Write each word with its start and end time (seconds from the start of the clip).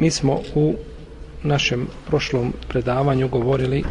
Mi 0.00 0.10
smo 0.10 0.40
u 0.54 0.74
našem 1.42 1.86
prošlom 2.06 2.52
predavanju 2.68 3.28
govorili 3.28 3.84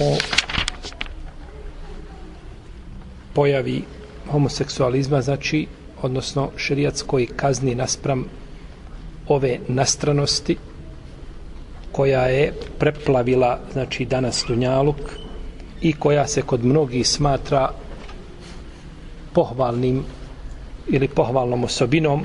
o 0.00 0.16
pojavi 3.32 3.82
homoseksualizma, 4.30 5.22
znači, 5.22 5.66
odnosno 6.02 6.50
šerijatskoj 6.56 7.26
kazni 7.36 7.74
naspram 7.74 8.24
ove 9.28 9.58
nastranosti 9.68 10.56
koja 11.92 12.22
je 12.22 12.52
preplavila, 12.78 13.58
znači, 13.72 14.04
danas 14.04 14.44
Dunjaluk 14.48 14.96
i 15.80 15.92
koja 15.92 16.26
se 16.26 16.42
kod 16.42 16.64
mnogih 16.64 17.08
smatra 17.08 17.70
pohvalnim 19.32 20.04
ili 20.88 21.08
pohvalnom 21.08 21.64
osobinom 21.64 22.24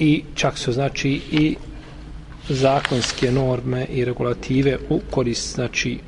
i 0.00 0.22
čak 0.34 0.58
su 0.58 0.72
znači 0.72 1.20
i 1.32 1.56
zakonske 2.48 3.32
norme 3.32 3.84
i 3.84 4.04
regulative 4.04 4.78
u 4.88 5.00
korist 5.10 5.54
znači 5.54 5.98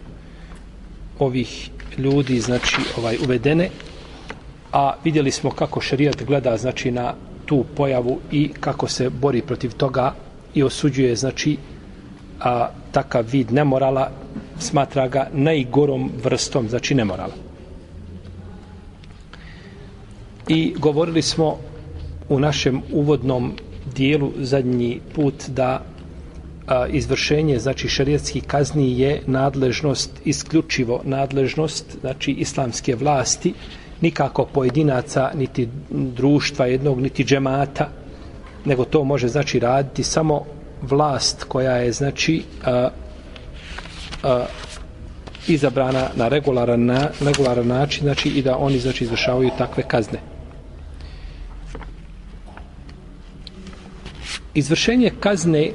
ovih 1.19 1.71
ljudi 1.99 2.41
znači 2.41 2.77
ovaj 2.99 3.17
uvedene 3.25 3.69
a 4.73 4.95
vidjeli 5.05 5.31
smo 5.31 5.51
kako 5.51 5.81
šerijat 5.81 6.23
gleda 6.23 6.57
znači 6.57 6.91
na 6.91 7.15
tu 7.47 7.65
pojavu 7.77 8.21
i 8.31 8.49
kako 8.61 8.89
se 8.89 9.11
bori 9.11 9.43
protiv 9.43 9.73
toga 9.73 10.15
i 10.55 10.63
osuđuje 10.63 11.17
znači 11.17 11.57
a 12.41 12.69
takav 12.93 13.25
vid 13.33 13.53
nemorala 13.53 14.11
smatra 14.59 15.09
ga 15.09 15.29
najgorom 15.33 16.11
vrstom 16.25 16.69
znači 16.69 16.95
nemorala. 16.95 17.35
I 20.49 20.75
govorili 20.79 21.23
smo 21.23 21.57
u 22.29 22.41
našem 22.41 22.83
uvodnom 22.93 23.53
dijelu 23.95 24.33
zadnji 24.37 25.01
put 25.15 25.49
da 25.49 25.85
a, 26.67 26.87
izvršenje 26.87 27.59
znači 27.59 27.89
šerijatskih 27.89 28.45
kazni 28.45 29.01
je 29.01 29.23
nadležnost 29.27 30.11
isključivo 30.25 31.01
nadležnost 31.05 31.97
znači 32.01 32.33
islamske 32.33 32.95
vlasti 32.95 33.55
nikako 34.01 34.45
pojedinaca 34.45 35.31
niti 35.35 35.69
društva 35.91 36.67
jednog 36.67 37.01
niti 37.01 37.25
džemata 37.25 37.89
nego 38.65 38.85
to 38.85 39.05
može 39.05 39.29
znači 39.29 39.59
raditi 39.59 40.03
samo 40.03 40.45
vlast 40.83 41.45
koja 41.45 41.77
je 41.77 41.93
znači 41.93 42.43
a, 42.65 42.89
a, 44.23 44.45
izabrana 45.49 46.09
na 46.17 46.29
regularan, 46.29 46.85
na, 46.85 47.09
regularan 47.21 47.67
način 47.67 48.03
znači 48.03 48.29
i 48.29 48.43
da 48.43 48.57
oni 48.57 48.79
znači 48.79 49.05
izvršavaju 49.05 49.51
takve 49.59 49.83
kazne. 49.83 50.32
Izvršenje 54.55 55.11
kazne 55.21 55.71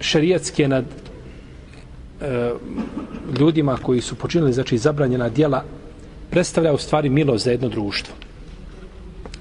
šerijatske 0.00 0.68
nad 0.68 0.84
e, 2.20 2.50
ljudima 3.38 3.76
koji 3.82 4.00
su 4.00 4.14
počinili 4.14 4.52
znači 4.52 4.78
zabranjena 4.78 5.28
djela 5.28 5.64
predstavlja 6.30 6.72
u 6.72 6.78
stvari 6.78 7.08
milost 7.08 7.44
za 7.44 7.50
jedno 7.50 7.68
društvo. 7.68 8.14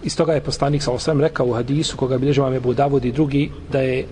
Iz 0.03 0.18
toga 0.18 0.34
je 0.34 0.41
poslanik 0.41 0.84
sa 0.84 0.91
osam 0.91 1.22
rekao 1.22 1.46
u 1.46 1.53
hadisu 1.53 1.97
koga 1.97 2.18
bilježe 2.18 2.41
vam 2.41 2.53
je 2.53 2.59
Budavod 2.59 3.06
i 3.06 3.12
drugi 3.12 3.52
da 3.72 3.81
je 3.81 4.06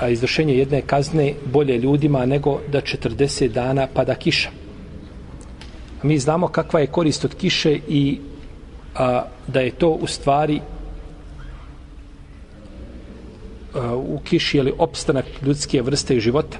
a, 0.00 0.08
izvršenje 0.08 0.54
jedne 0.54 0.82
kazne 0.82 1.34
bolje 1.52 1.78
ljudima 1.78 2.26
nego 2.26 2.60
da 2.72 2.80
40 2.80 3.48
dana 3.48 3.86
pada 3.94 4.14
kiša. 4.14 4.50
A 6.02 6.06
mi 6.06 6.18
znamo 6.18 6.48
kakva 6.48 6.80
je 6.80 6.86
korist 6.86 7.24
od 7.24 7.34
kiše 7.34 7.78
i 7.88 8.18
a, 8.94 9.22
da 9.46 9.60
je 9.60 9.70
to 9.70 9.88
u 9.88 10.06
stvari 10.06 10.60
Uh, 13.76 13.92
u 13.92 14.20
kiši 14.24 14.58
ili 14.58 14.72
opstanak 14.78 15.24
ljudske 15.42 15.82
vrste 15.82 16.16
i 16.16 16.20
života. 16.20 16.58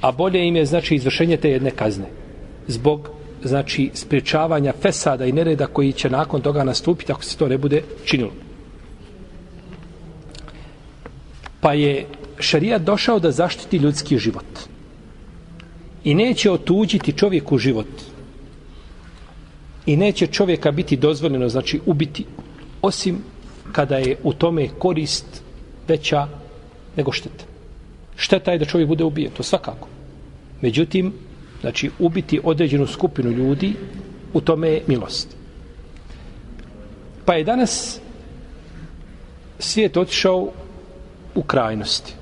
A 0.00 0.12
bolje 0.12 0.46
im 0.46 0.56
je 0.56 0.66
znači 0.66 0.94
izvršenje 0.94 1.36
te 1.36 1.50
jedne 1.50 1.70
kazne. 1.70 2.06
Zbog 2.66 3.10
znači 3.44 3.90
spriječavanja 3.94 4.72
fesada 4.82 5.26
i 5.26 5.32
nereda 5.32 5.66
koji 5.66 5.92
će 5.92 6.10
nakon 6.10 6.40
toga 6.40 6.64
nastupiti 6.64 7.12
ako 7.12 7.24
se 7.24 7.36
to 7.36 7.48
ne 7.48 7.58
bude 7.58 7.82
činilo. 8.04 8.30
Pa 11.60 11.72
je 11.74 12.06
šarijat 12.38 12.82
došao 12.82 13.18
da 13.18 13.30
zaštiti 13.30 13.76
ljudski 13.76 14.18
život. 14.18 14.46
I 16.04 16.14
neće 16.14 16.50
otuđiti 16.50 17.12
čovjeku 17.12 17.58
život. 17.58 17.90
I 19.86 19.96
neće 19.96 20.26
čovjeka 20.26 20.70
biti 20.70 20.96
dozvoljeno, 20.96 21.48
znači 21.48 21.80
ubiti, 21.86 22.24
osim 22.82 23.31
kada 23.72 23.96
je 23.96 24.16
u 24.22 24.32
tome 24.32 24.68
korist 24.78 25.42
veća 25.88 26.28
nego 26.96 27.12
šteta. 27.12 27.44
Šteta 28.16 28.52
je 28.52 28.58
da 28.58 28.64
čovjek 28.64 28.88
bude 28.88 29.04
ubijen, 29.04 29.32
to 29.36 29.42
svakako. 29.42 29.88
Međutim, 30.60 31.12
znači 31.60 31.90
ubiti 31.98 32.40
određenu 32.44 32.86
skupinu 32.86 33.30
ljudi, 33.30 33.74
u 34.32 34.40
tome 34.40 34.68
je 34.68 34.82
milost. 34.86 35.36
Pa 37.24 37.34
je 37.34 37.44
danas 37.44 38.00
svijet 39.58 39.96
otišao 39.96 40.52
u 41.34 41.42
krajnosti. 41.42 42.14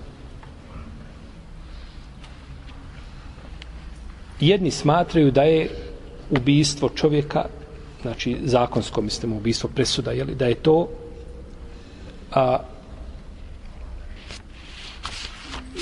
Jedni 4.40 4.70
smatraju 4.70 5.30
da 5.30 5.42
je 5.42 5.68
ubijstvo 6.30 6.88
čovjeka, 6.88 7.44
znači 8.02 8.36
zakonsko, 8.44 9.02
mislimo, 9.02 9.36
ubijstvo 9.36 9.70
presuda, 9.74 10.12
jeli, 10.12 10.34
da 10.34 10.46
je 10.46 10.54
to 10.54 10.88
a, 12.32 12.58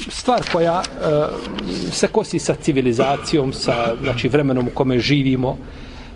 stvar 0.09 0.43
koja 0.53 0.73
a, 0.73 1.29
se 1.93 2.09
kosi 2.09 2.39
sa 2.39 2.55
civilizacijom, 2.55 3.53
sa 3.53 3.95
znači, 4.03 4.29
vremenom 4.29 4.67
u 4.69 4.75
kome 4.75 4.99
živimo, 4.99 5.57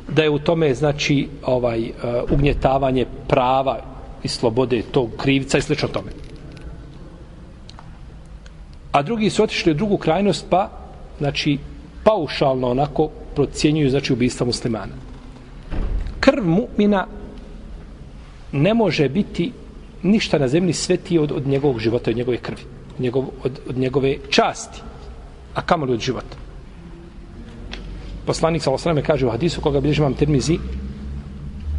da 0.09 0.23
je 0.23 0.31
u 0.31 0.39
tome 0.39 0.75
znači 0.75 1.29
ovaj 1.43 1.91
a, 2.03 2.23
ugnjetavanje 2.31 3.07
prava 3.29 3.79
i 4.23 4.29
slobode 4.29 4.83
tog 4.83 5.11
krivca 5.17 5.59
i 5.59 5.63
slično 5.63 5.89
tome. 5.89 6.11
A 8.93 9.03
drugi 9.03 9.31
su 9.31 9.43
otišli 9.43 9.73
u 9.73 9.75
drugu 9.75 9.97
krajnost, 9.97 10.47
pa 10.51 10.71
znači 11.19 11.59
paušalno 12.05 12.71
onako 12.71 13.09
procjenjuju 13.35 13.91
znači 13.91 14.13
ubistva 14.13 14.47
muslimana. 14.47 14.93
Krv 16.21 16.45
mu'mina 16.45 17.05
ne 18.53 18.75
može 18.75 19.09
biti 19.09 19.53
ništa 20.03 20.39
na 20.39 20.49
zemlji 20.49 20.73
sveti 20.73 21.19
od, 21.19 21.33
od 21.33 21.47
njegovog 21.47 21.79
života, 21.79 22.11
od 22.11 22.17
njegove 22.17 22.37
krvi, 22.37 22.63
njegov, 22.99 23.25
od, 23.45 23.61
od 23.69 23.79
njegove 23.79 24.17
časti, 24.31 24.83
a 25.55 25.63
kamoli 25.63 25.93
od 25.93 26.01
života. 26.01 26.37
Poslanik 28.27 28.63
sallallahu 28.63 28.89
alejhi 28.89 29.03
ve 29.03 29.07
kaže 29.07 29.27
u 29.27 29.31
hadisu 29.31 29.61
koga 29.61 29.81
bilježi 29.81 30.03
vam 30.03 30.15
Tirmizi 30.15 30.59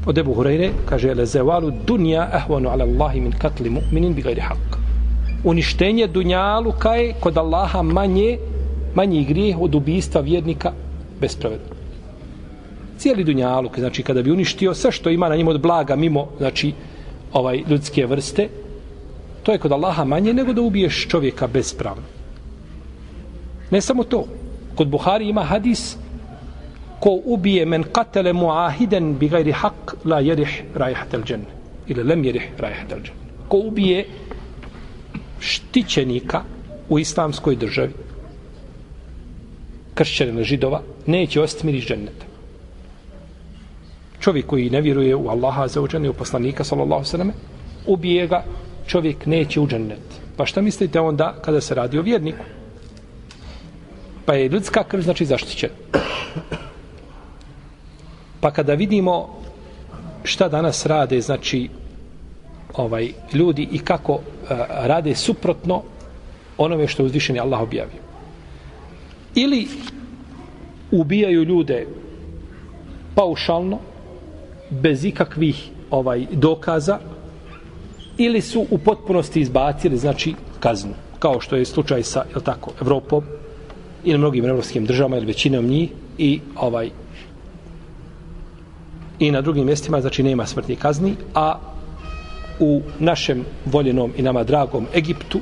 od 0.06 0.18
Abu 0.18 0.34
Hurajre 0.34 0.70
kaže 0.86 1.14
le 1.14 1.26
zawalu 1.26 1.72
dunya 1.86 2.28
ahwanu 2.32 2.70
ala 2.70 2.84
Allahi 2.84 3.22
min 3.22 3.32
qatl 3.32 3.70
mu'minin 3.70 4.14
bi 4.14 4.22
haqq. 4.22 4.42
haq. 4.42 4.78
Uništenje 5.44 6.08
dunjalu 6.08 6.74
kaj 6.80 7.14
kod 7.20 7.38
Allaha 7.38 7.82
manje 7.82 8.38
manji 8.96 9.26
grijeh 9.26 9.62
od 9.62 9.76
ubistva 9.76 10.22
vjernika 10.22 10.72
bez 11.22 11.36
pravedna. 11.36 11.74
Cijeli 12.98 13.24
dunjaluk, 13.24 13.80
znači 13.80 14.04
kada 14.04 14.22
bi 14.22 14.32
uništio 14.32 14.74
sve 14.74 14.92
što 14.92 15.10
ima 15.10 15.30
na 15.30 15.36
njemu 15.36 15.52
od 15.52 15.62
blaga 15.62 15.96
mimo, 15.96 16.28
znači 16.38 16.74
ovaj 17.34 17.64
ljudske 17.70 18.06
vrste, 18.06 18.50
to 19.44 19.52
je 19.52 19.58
kod 19.58 19.72
Allaha 19.72 20.04
manje 20.04 20.34
nego 20.34 20.54
da 20.54 20.62
ubiješ 20.62 21.08
čovjeka 21.08 21.48
bespravno. 21.48 22.04
Ne 23.72 23.82
samo 23.82 24.04
to. 24.04 24.26
Kod 24.76 24.88
Buhari 24.88 25.30
ima 25.30 25.44
hadis 25.44 25.98
ko 27.00 27.20
ubije 27.26 27.66
men 27.66 27.84
katele 27.84 28.34
muahiden 28.34 29.18
bi 29.20 29.28
gajri 29.30 29.52
hak 29.52 29.96
la 30.06 30.20
jerih 30.20 30.64
rajahatel 30.76 31.24
džen. 31.24 31.46
Ili 31.88 32.04
lem 32.04 32.24
jerih 32.24 32.48
rajahatel 32.58 33.00
džen. 33.04 33.16
Ko 33.48 33.58
ubije 33.58 34.06
štićenika 35.40 36.42
u 36.90 37.00
islamskoj 37.00 37.56
državi 37.56 37.94
kršćanina 39.94 40.44
židova 40.44 40.82
neće 41.06 41.42
ostati 41.42 41.66
miris 41.66 41.86
dženneta 41.86 42.33
čovjek 44.24 44.46
koji 44.46 44.70
ne 44.70 44.82
vjeruje 44.82 45.16
u 45.16 45.28
Allaha 45.30 45.68
za 45.68 45.82
uđene 45.82 46.10
u 46.10 46.14
poslanika 46.14 46.64
sallallahu 46.64 47.06
sallam 47.06 47.32
ubije 47.88 48.28
ga 48.28 48.44
čovjek 48.88 49.26
neće 49.26 49.60
u 49.60 49.68
džennet. 49.68 50.22
Pa 50.38 50.46
šta 50.46 50.62
mislite 50.62 51.00
onda 51.00 51.36
kada 51.42 51.62
se 51.62 51.76
radi 51.76 52.00
o 52.00 52.02
vjerniku? 52.02 52.44
Pa 54.26 54.34
je 54.34 54.50
ljudska 54.50 54.84
krv 54.84 55.02
znači 55.02 55.26
zaštićena. 55.26 55.74
Pa 58.42 58.52
kada 58.52 58.74
vidimo 58.74 59.30
šta 60.24 60.48
danas 60.50 60.86
rade 60.86 61.22
znači 61.22 61.70
ovaj 62.74 63.12
ljudi 63.34 63.68
i 63.72 63.80
kako 63.80 64.14
uh, 64.14 64.22
rade 64.70 65.16
suprotno 65.16 65.82
onome 66.58 66.88
što 66.88 67.04
je 67.04 67.06
uzvišeni 67.06 67.40
Allah 67.40 67.62
objavio. 67.62 68.00
Ili 69.36 69.68
ubijaju 70.92 71.44
ljude 71.44 71.88
paušalno 73.16 73.80
bez 74.82 75.06
ikakvih 75.06 75.70
ovaj 75.92 76.26
dokaza 76.32 77.00
ili 78.18 78.42
su 78.42 78.66
u 78.72 78.78
potpunosti 78.78 79.42
izbacili 79.42 79.98
znači 79.98 80.34
kaznu 80.60 80.94
kao 81.20 81.40
što 81.40 81.56
je 81.56 81.66
slučaj 81.66 82.04
sa 82.04 82.24
je 82.36 82.44
tako 82.44 82.72
Evropom 82.82 83.24
ili 84.04 84.18
mnogim 84.18 84.46
evropskim 84.46 84.86
državama 84.86 85.18
ili 85.18 85.26
većinom 85.26 85.66
njih 85.66 85.90
i 86.18 86.40
ovaj 86.56 86.90
i 89.20 89.32
na 89.32 89.42
drugim 89.42 89.66
mjestima 89.66 90.02
znači 90.02 90.24
nema 90.24 90.46
smrtnih 90.46 90.80
kazni 90.80 91.16
a 91.34 91.60
u 92.60 92.82
našem 93.00 93.46
voljenom 93.66 94.12
i 94.18 94.22
nama 94.22 94.44
dragom 94.44 94.88
Egiptu 94.96 95.40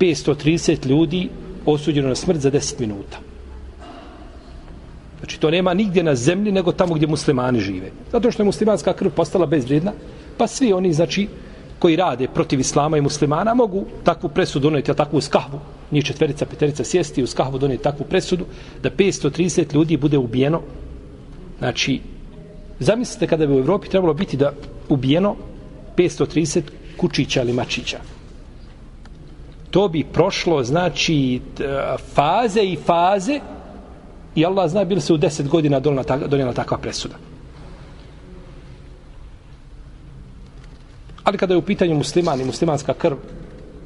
530 0.00 0.86
ljudi 0.86 1.28
osuđeno 1.66 2.08
na 2.08 2.14
smrt 2.14 2.40
za 2.40 2.50
10 2.50 2.80
minuta. 2.80 3.18
Znači 5.26 5.40
to 5.40 5.50
nema 5.50 5.74
nigdje 5.74 6.02
na 6.02 6.14
zemlji 6.14 6.52
nego 6.52 6.72
tamo 6.72 6.94
gdje 6.94 7.06
muslimani 7.06 7.60
žive. 7.60 7.90
Zato 8.12 8.30
što 8.30 8.42
je 8.42 8.46
muslimanska 8.46 8.92
krv 8.92 9.10
postala 9.10 9.46
bezvrijedna, 9.46 9.92
pa 10.38 10.46
svi 10.46 10.72
oni 10.72 10.92
znači 10.92 11.26
koji 11.78 11.96
rade 11.96 12.28
protiv 12.34 12.60
islama 12.60 12.98
i 12.98 13.00
muslimana 13.00 13.54
mogu 13.54 13.84
takvu 14.04 14.28
presudu 14.28 14.62
doneti, 14.62 14.90
a 14.90 14.94
takvu 14.94 15.20
skahvu, 15.20 15.58
njih 15.90 16.04
četverica, 16.04 16.46
peterica 16.46 16.84
sjesti 16.84 17.22
u 17.22 17.26
skahvu 17.26 17.58
doneti 17.58 17.82
takvu 17.82 18.06
presudu, 18.06 18.46
da 18.82 18.90
530 18.90 19.74
ljudi 19.74 19.96
bude 19.96 20.18
ubijeno. 20.18 20.60
Znači, 21.58 22.00
zamislite 22.78 23.26
kada 23.26 23.46
bi 23.46 23.52
u 23.52 23.58
Evropi 23.58 23.88
trebalo 23.88 24.14
biti 24.14 24.36
da 24.36 24.52
ubijeno 24.88 25.34
530 25.96 26.62
kučića 26.96 27.42
ili 27.42 27.52
mačića 27.52 27.98
to 29.76 29.88
bi 29.88 30.04
prošlo 30.12 30.64
znači 30.64 31.40
faze 32.14 32.62
i 32.62 32.76
faze 32.76 33.40
i 34.36 34.44
Allah 34.44 34.70
zna 34.70 34.84
bil 34.84 35.00
se 35.00 35.12
u 35.12 35.16
deset 35.16 35.48
godina 35.48 35.80
donijela 35.80 36.52
takva 36.52 36.78
presuda. 36.78 37.14
Ali 41.24 41.38
kada 41.38 41.54
je 41.54 41.58
u 41.58 41.62
pitanju 41.62 41.94
musliman 41.94 42.40
i 42.40 42.44
muslimanska 42.44 42.94
krv, 42.94 43.16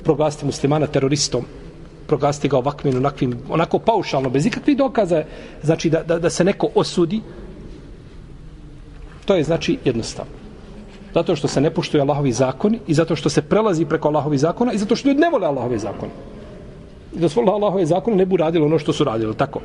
proglasiti 0.05 0.47
muslimana 0.47 0.87
teroristom, 0.87 1.45
proglasiti 2.07 2.49
ga 2.49 2.59
ovakvim, 2.59 2.97
onakvim, 2.97 3.39
onako 3.49 3.79
paušalno, 3.79 4.31
bez 4.31 4.47
ikakvih 4.47 4.77
dokaza, 4.77 5.23
znači 5.63 5.91
da, 5.91 6.03
da, 6.03 6.19
da 6.19 6.31
se 6.31 6.45
neko 6.45 6.69
osudi, 6.75 7.21
to 9.25 9.37
je 9.37 9.45
znači 9.45 9.79
jednostavno. 9.85 10.33
Zato 11.15 11.37
što 11.37 11.49
se 11.49 11.61
ne 11.61 11.71
poštuju 11.71 12.03
Allahovi 12.03 12.33
zakoni 12.33 12.79
i 12.87 12.95
zato 12.95 13.17
što 13.17 13.29
se 13.29 13.43
prelazi 13.43 13.85
preko 13.85 14.09
Allahovi 14.09 14.39
zakona 14.39 14.73
i 14.73 14.79
zato 14.79 14.97
što 14.97 15.09
ljudi 15.09 15.21
ne 15.21 15.31
vole 15.31 15.47
Allahove 15.47 15.79
zakone. 15.79 16.13
I 17.17 17.19
da 17.19 17.29
su 17.29 17.41
Allahove 17.41 17.87
zakone 17.87 18.17
ne 18.17 18.27
bi 18.27 18.37
radili 18.37 18.65
ono 18.65 18.79
što 18.79 18.93
su 18.93 19.05
radili, 19.05 19.35
tako. 19.37 19.61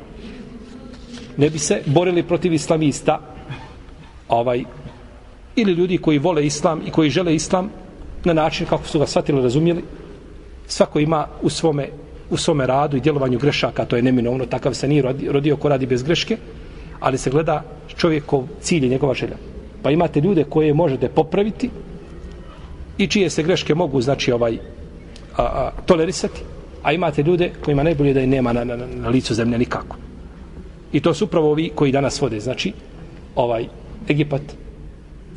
Ne 1.36 1.50
bi 1.50 1.58
se 1.58 1.82
borili 1.86 2.22
protiv 2.22 2.52
islamista 2.52 3.20
ovaj, 4.28 4.64
ili 5.56 5.72
ljudi 5.72 5.98
koji 5.98 6.18
vole 6.18 6.46
islam 6.46 6.82
i 6.86 6.90
koji 6.90 7.10
žele 7.10 7.34
islam 7.34 7.70
na 8.24 8.32
način 8.32 8.66
kako 8.66 8.86
su 8.86 8.98
ga 8.98 9.06
shvatili, 9.06 9.42
razumjeli. 9.42 9.84
Svako 10.66 11.00
ima 11.00 11.26
u 11.42 11.50
svome, 11.50 11.88
u 12.30 12.36
svome 12.36 12.66
radu 12.66 12.96
i 12.96 13.00
djelovanju 13.00 13.38
grešaka, 13.38 13.84
to 13.84 13.96
je 13.96 14.02
neminovno, 14.02 14.46
takav 14.46 14.74
se 14.74 14.88
nije 14.88 15.02
rodio 15.30 15.56
ko 15.56 15.68
radi 15.68 15.86
bez 15.86 16.02
greške, 16.02 16.36
ali 17.00 17.18
se 17.18 17.30
gleda 17.30 17.62
čovjekov 17.96 18.44
cilj 18.60 18.86
i 18.86 18.88
njegova 18.88 19.14
želja. 19.14 19.36
Pa 19.82 19.90
imate 19.90 20.20
ljude 20.20 20.44
koje 20.44 20.74
možete 20.74 21.08
popraviti 21.08 21.70
i 22.98 23.06
čije 23.06 23.30
se 23.30 23.42
greške 23.42 23.74
mogu 23.74 24.00
znači 24.00 24.32
ovaj 24.32 24.58
a, 25.36 25.42
a, 25.42 25.70
tolerisati 25.86 26.42
a 26.82 26.92
imate 26.92 27.22
ljude 27.22 27.50
kojima 27.64 27.82
najbolje 27.82 28.14
da 28.14 28.20
i 28.20 28.26
nema 28.26 28.52
na, 28.52 28.64
na, 28.64 28.76
na 28.76 29.08
licu 29.08 29.34
zemlje 29.34 29.58
nikako 29.58 29.96
i 30.92 31.00
to 31.00 31.14
su 31.14 31.24
upravo 31.24 31.50
ovi 31.50 31.70
koji 31.74 31.92
danas 31.92 32.20
vode 32.20 32.40
znači 32.40 32.72
ovaj 33.34 33.66
Egipat 34.08 34.42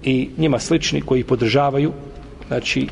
i 0.04 0.30
njima 0.38 0.60
slični 0.60 1.02
koji 1.02 1.24
podržavaju 1.24 1.92
znači 2.48 2.88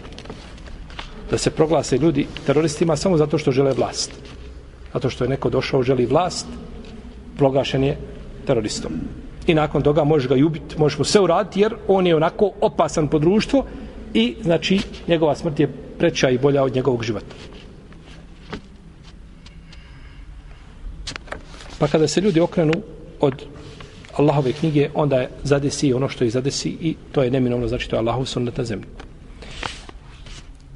da 1.31 1.37
se 1.37 1.51
proglase 1.51 1.97
ljudi 1.97 2.27
teroristima 2.45 2.95
samo 2.95 3.17
zato 3.17 3.37
što 3.37 3.51
žele 3.51 3.73
vlast 3.73 4.11
zato 4.93 5.09
što 5.09 5.23
je 5.23 5.29
neko 5.29 5.49
došao 5.49 5.83
želi 5.83 6.05
vlast 6.05 6.47
proglašen 7.37 7.83
je 7.83 7.97
teroristom 8.45 8.91
i 9.47 9.53
nakon 9.53 9.81
toga 9.81 10.03
možeš 10.03 10.29
ga 10.29 10.35
i 10.35 10.43
ubiti, 10.43 10.79
možeš 10.79 10.99
mu 10.99 11.05
sve 11.05 11.21
uraditi 11.21 11.59
jer 11.61 11.75
on 11.87 12.07
je 12.07 12.15
onako 12.15 12.51
opasan 12.61 13.07
po 13.07 13.19
društvo 13.19 13.65
i 14.13 14.35
znači 14.41 14.79
njegova 15.07 15.35
smrt 15.35 15.59
je 15.59 15.71
preća 15.97 16.29
i 16.29 16.37
bolja 16.37 16.63
od 16.63 16.75
njegovog 16.75 17.03
života. 17.03 17.35
Pa 21.79 21.87
kada 21.87 22.07
se 22.07 22.21
ljudi 22.21 22.39
okrenu 22.39 22.73
od 23.19 23.45
Allahove 24.13 24.53
knjige, 24.53 24.89
onda 24.93 25.15
je 25.15 25.29
zadesi 25.43 25.93
ono 25.93 26.09
što 26.09 26.23
je 26.23 26.29
zadesi 26.29 26.69
i 26.69 26.95
to 27.11 27.23
je 27.23 27.31
neminovno, 27.31 27.67
znači 27.67 27.89
to 27.89 27.95
je 27.95 27.99
Allahov 27.99 28.25
sunnet 28.25 28.57
na 28.57 28.63
zemlji. 28.63 28.87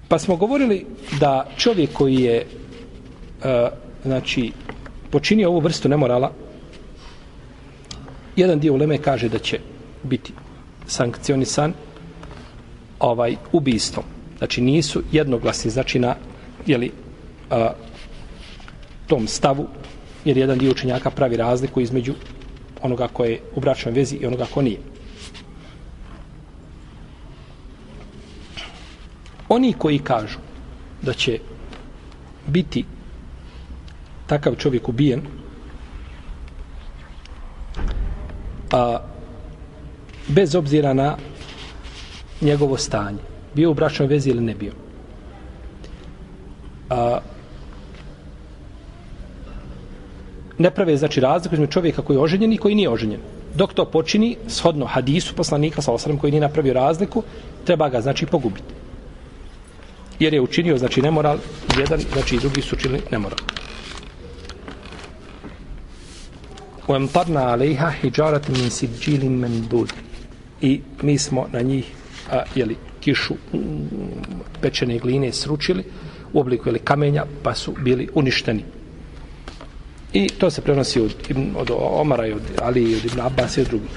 Pa 0.07 0.19
smo 0.19 0.36
govorili 0.36 0.86
da 1.19 1.48
čovjek 1.57 1.94
koji 1.94 2.15
je 2.15 2.45
uh, 2.45 3.45
znači 4.03 4.51
počinio 5.09 5.50
ovu 5.50 5.59
vrstu 5.59 5.89
nemorala, 5.89 6.31
jedan 8.36 8.59
dio 8.59 8.74
uleme 8.74 8.98
kaže 8.98 9.30
da 9.30 9.39
će 9.39 9.59
biti 10.03 10.33
sankcionisan 10.88 11.74
ovaj 13.00 13.36
ubistvom. 13.51 14.06
Znači 14.38 14.62
nisu 14.62 15.03
jednoglasni, 15.12 15.71
znači 15.71 16.00
na 16.00 16.15
jeli, 16.65 16.92
a, 17.50 17.74
tom 19.07 19.27
stavu, 19.27 19.68
jer 20.25 20.38
jedan 20.38 20.57
dio 20.57 20.71
učenjaka 20.71 21.09
pravi 21.09 21.38
razliku 21.38 21.81
između 21.81 22.13
onoga 22.81 23.07
ko 23.07 23.23
je 23.25 23.39
u 23.56 23.59
bračnoj 23.59 23.94
vezi 23.94 24.15
i 24.15 24.25
onoga 24.25 24.45
ko 24.53 24.62
nije. 24.62 24.79
Oni 29.50 29.74
koji 29.74 30.00
kažu 30.00 30.39
da 31.01 31.13
će 31.13 31.39
biti 32.48 32.86
takav 34.27 34.55
čovjek 34.55 34.89
ubijen, 34.89 35.22
a, 38.72 39.00
bez 40.27 40.55
obzira 40.55 40.93
na 40.93 41.17
njegovo 42.41 42.77
stanje. 42.77 43.19
Bio 43.55 43.72
u 43.72 43.74
bračnoj 43.74 44.07
vezi 44.07 44.29
ili 44.29 44.41
ne 44.41 44.55
bio. 44.55 44.72
A, 46.89 47.19
ne 50.61 50.71
prave 50.71 50.97
znači 50.97 51.21
razliku 51.21 51.54
između 51.54 51.73
čovjeka 51.73 52.02
koji 52.02 52.16
je 52.16 52.21
oženjen 52.21 52.52
i 52.52 52.59
koji 52.59 52.75
nije 52.75 52.90
oženjen. 52.90 53.21
Dok 53.54 53.75
to 53.75 53.85
počini, 53.85 54.37
shodno 54.49 54.87
hadisu 54.87 55.35
poslanika 55.35 55.83
sa 55.83 55.92
osrem 55.92 56.18
koji 56.18 56.30
nije 56.30 56.40
napravio 56.40 56.75
razliku, 56.75 57.23
treba 57.64 57.88
ga 57.88 58.00
znači 58.00 58.26
pogubiti. 58.26 58.75
Jer 60.18 60.35
je 60.35 60.40
učinio 60.40 60.78
znači 60.78 61.02
nemoral 61.02 61.38
jedan, 61.78 62.00
znači 62.12 62.37
i 62.37 62.38
drugi 62.38 62.62
su 62.62 62.76
učinili 62.76 63.02
nemoral. 63.11 63.38
وَمْطَرْنَا 66.88 67.42
عَلَيْهَا 67.52 67.90
حِجَارَةٍ 67.90 68.45
مِنْ 68.49 68.71
سِجِّيلٍ 68.71 69.23
مَنْدُودٍ 69.26 69.90
I 70.61 70.80
mi 71.02 71.18
smo 71.18 71.47
na 71.52 71.61
njih 71.61 71.92
a, 72.30 72.42
jeli, 72.54 72.76
kišu 73.00 73.35
pečene 74.61 74.99
gline 74.99 75.33
sručili 75.33 75.85
u 76.33 76.40
obliku 76.40 76.68
jeli, 76.68 76.78
kamenja 76.78 77.25
pa 77.42 77.54
su 77.54 77.75
bili 77.85 78.09
uništeni. 78.14 78.64
I 80.13 80.30
to 80.30 80.50
se 80.50 80.62
prenosi 80.62 81.01
od, 81.01 81.15
od 81.56 81.72
Omara 81.80 82.27
i 82.27 82.32
od 82.32 82.41
Ali 82.62 82.91
i 82.91 82.96
od 82.96 83.06
Ibn 83.06 83.20
Abbas 83.20 83.58
i 83.58 83.62
od 83.62 83.68
drugih. 83.68 83.89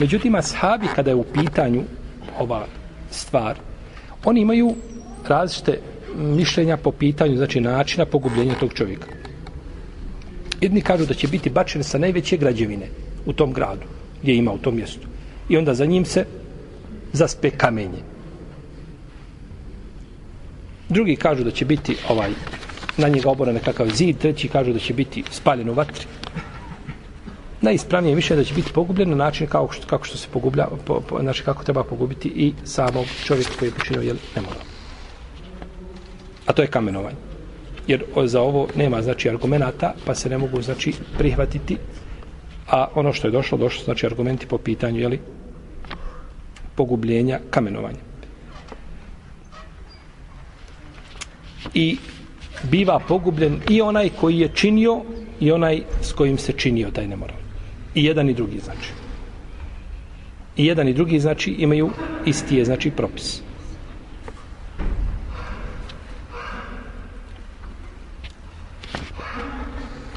Međutim, 0.00 0.34
ashabi 0.34 0.86
kada 0.94 1.10
je 1.10 1.14
u 1.14 1.24
pitanju 1.24 1.82
ova 2.38 2.66
stvar, 3.10 3.56
oni 4.24 4.40
imaju 4.40 4.74
različite 5.28 5.78
mišljenja 6.16 6.76
po 6.76 6.92
pitanju, 6.92 7.36
znači 7.36 7.60
načina 7.60 8.06
pogubljenja 8.06 8.54
tog 8.54 8.72
čovjeka. 8.74 9.06
Jedni 10.60 10.80
kažu 10.80 11.06
da 11.06 11.14
će 11.14 11.28
biti 11.28 11.50
bačen 11.50 11.84
sa 11.84 11.98
najveće 11.98 12.36
građevine 12.36 12.88
u 13.26 13.32
tom 13.32 13.52
gradu, 13.52 13.86
gdje 14.22 14.36
ima 14.36 14.52
u 14.52 14.58
tom 14.58 14.76
mjestu. 14.76 15.06
I 15.48 15.56
onda 15.56 15.74
za 15.74 15.84
njim 15.84 16.04
se 16.04 16.26
zaspe 17.12 17.50
kamenje. 17.50 18.02
Drugi 20.88 21.16
kažu 21.16 21.44
da 21.44 21.50
će 21.50 21.64
biti 21.64 21.96
ovaj 22.08 22.30
na 22.96 23.08
njega 23.08 23.30
obora 23.30 23.52
nekakav 23.52 23.88
zid, 23.88 24.18
treći 24.18 24.48
kažu 24.48 24.72
da 24.72 24.78
će 24.78 24.94
biti 24.94 25.24
spaljen 25.30 25.70
u 25.70 25.74
vatri. 25.74 26.06
najispravnije 27.60 28.14
više 28.14 28.36
da 28.36 28.44
će 28.44 28.54
biti 28.54 28.72
pogubljen 28.72 29.10
na 29.10 29.16
način 29.16 29.46
kako 29.46 29.72
što, 29.72 29.86
kako 29.86 30.04
što 30.04 30.18
se 30.18 30.28
pogublja, 30.32 30.66
po, 30.86 31.00
po, 31.00 31.20
znači 31.20 31.42
kako 31.42 31.64
treba 31.64 31.84
pogubiti 31.84 32.28
i 32.28 32.52
samog 32.64 33.06
čovjeka 33.24 33.50
koji 33.58 33.68
je 33.68 33.74
počinio 33.74 34.02
jel, 34.02 34.16
nemoral. 34.36 34.62
A 36.46 36.52
to 36.52 36.62
je 36.62 36.68
kamenovanje. 36.68 37.16
Jer 37.86 38.04
za 38.24 38.40
ovo 38.40 38.68
nema 38.76 39.02
znači 39.02 39.28
argumenata, 39.28 39.94
pa 40.06 40.14
se 40.14 40.28
ne 40.28 40.38
mogu 40.38 40.62
znači 40.62 40.92
prihvatiti 41.18 41.76
a 42.72 42.88
ono 42.94 43.12
što 43.12 43.28
je 43.28 43.32
došlo, 43.32 43.58
došlo 43.58 43.84
znači 43.84 44.06
argumenti 44.06 44.46
po 44.46 44.58
pitanju 44.58 45.00
jeli, 45.00 45.20
pogubljenja 46.74 47.40
kamenovanja. 47.50 47.98
I 51.74 51.98
biva 52.62 52.98
pogubljen 53.08 53.60
i 53.70 53.80
onaj 53.80 54.10
koji 54.20 54.38
je 54.38 54.48
činio 54.54 55.00
i 55.40 55.52
onaj 55.52 55.82
s 56.02 56.12
kojim 56.12 56.38
se 56.38 56.52
činio 56.52 56.90
taj 56.90 57.06
nemoral. 57.06 57.36
I 57.94 58.04
jedan 58.04 58.28
i 58.28 58.34
drugi 58.34 58.58
znači. 58.64 58.90
I 60.56 60.66
jedan 60.66 60.88
i 60.88 60.92
drugi 60.92 61.20
znači 61.20 61.50
imaju 61.50 61.90
isti 62.26 62.56
je 62.56 62.64
znači 62.64 62.90
propis. 62.90 63.42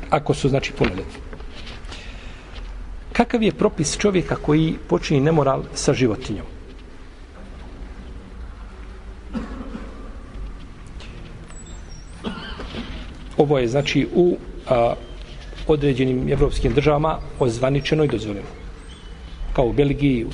Ako 0.09 0.33
su 0.33 0.49
znači 0.49 0.71
punoljetni. 0.71 1.21
Kakav 3.13 3.43
je 3.43 3.51
propis 3.51 3.97
čovjeka 3.97 4.35
koji 4.35 4.75
počini 4.87 5.19
nemoral 5.19 5.63
sa 5.73 5.93
životinjom? 5.93 6.54
Ovo 13.38 13.60
je 13.60 13.68
znači 13.68 14.08
u 14.15 14.38
a, 14.70 14.94
određenim 15.68 16.30
evropskim 16.30 16.74
državama 16.74 17.18
ozvaničeno 17.39 18.04
i 18.04 18.08
dozvoljeno. 18.08 18.48
Kao 19.54 19.65
u 19.65 19.74
Belgiji, 19.74 20.25
u 20.25 20.30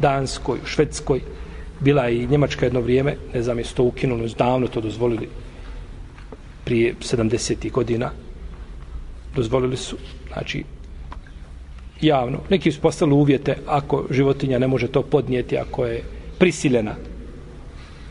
Danskoj, 0.00 0.58
u 0.62 0.66
Švedskoj, 0.66 1.20
bila 1.80 2.04
je 2.04 2.22
i 2.22 2.26
Njemačka 2.26 2.66
jedno 2.66 2.80
vrijeme, 2.80 3.16
ne 3.34 3.42
znam, 3.42 3.58
je 3.58 3.64
to 3.64 3.84
ukinulo, 3.84 4.28
davno 4.38 4.66
to 4.66 4.80
dozvolili 4.80 5.28
prije 6.64 6.94
70. 7.00 7.72
godina. 7.72 8.10
Dozvolili 9.36 9.76
su, 9.76 9.96
znači, 10.32 10.64
javno. 12.00 12.38
Neki 12.50 12.72
su 12.72 12.80
postavili 12.80 13.16
uvjete 13.16 13.56
ako 13.66 14.04
životinja 14.10 14.58
ne 14.58 14.66
može 14.68 14.88
to 14.88 15.02
podnijeti, 15.02 15.58
ako 15.58 15.86
je 15.86 16.02
prisiljena, 16.38 16.94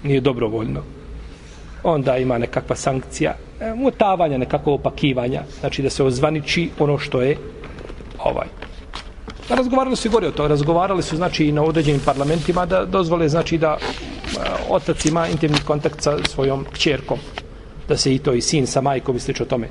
nije 0.03 0.21
dobrovoljno, 0.21 0.83
onda 1.83 2.17
ima 2.17 2.37
nekakva 2.37 2.75
sankcija, 2.75 3.35
E, 3.63 3.73
mutavanja, 3.75 4.37
nekako 4.37 4.73
opakivanja, 4.73 5.41
znači 5.59 5.81
da 5.81 5.89
se 5.89 6.03
ozvaniči 6.03 6.69
ono 6.79 6.97
što 6.97 7.21
je 7.21 7.37
ovaj. 8.19 8.47
Razgovarali 9.49 9.95
su 9.95 10.07
i 10.07 10.11
gore 10.11 10.27
o 10.27 10.31
to, 10.31 10.47
razgovarali 10.47 11.03
su 11.03 11.15
znači 11.15 11.45
i 11.45 11.51
na 11.51 11.63
određenim 11.63 12.01
parlamentima 12.05 12.65
da 12.65 12.85
dozvole 12.85 13.29
znači 13.29 13.57
da 13.57 13.77
e, 13.77 14.37
otac 14.69 15.05
ima 15.05 15.27
intimni 15.27 15.57
kontakt 15.67 16.01
sa 16.01 16.17
svojom 16.23 16.65
kćerkom, 16.73 17.19
da 17.87 17.97
se 17.97 18.15
i 18.15 18.19
to 18.19 18.33
i 18.33 18.41
sin 18.41 18.67
sa 18.67 18.81
majkom 18.81 19.15
i 19.15 19.19
slično 19.19 19.45
tome. 19.45 19.69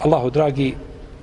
Allahu 0.00 0.30
dragi, 0.30 0.74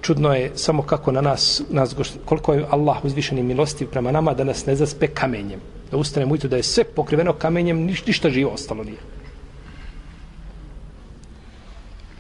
čudno 0.02 0.34
je 0.34 0.52
samo 0.56 0.82
kako 0.82 1.12
na 1.12 1.22
nas, 1.22 1.62
nas 1.70 1.96
koliko 2.26 2.54
je 2.54 2.66
Allah 2.70 3.06
uzvišeni 3.06 3.44
milostiv 3.44 3.88
prema 3.88 4.12
nama 4.12 4.34
da 4.34 4.44
nas 4.44 4.66
ne 4.66 4.76
zaspe 4.76 5.08
kamenjem. 5.08 5.60
Da 5.92 5.98
ustanemo 5.98 6.32
ujutro 6.32 6.50
da 6.50 6.58
je 6.58 6.64
sve 6.64 6.84
pokriveno 6.84 7.34
kamenjem, 7.34 7.78
niš, 7.78 8.06
ništa 8.06 8.30
živo 8.30 8.52
ostalo 8.52 8.84
nije. 8.84 9.19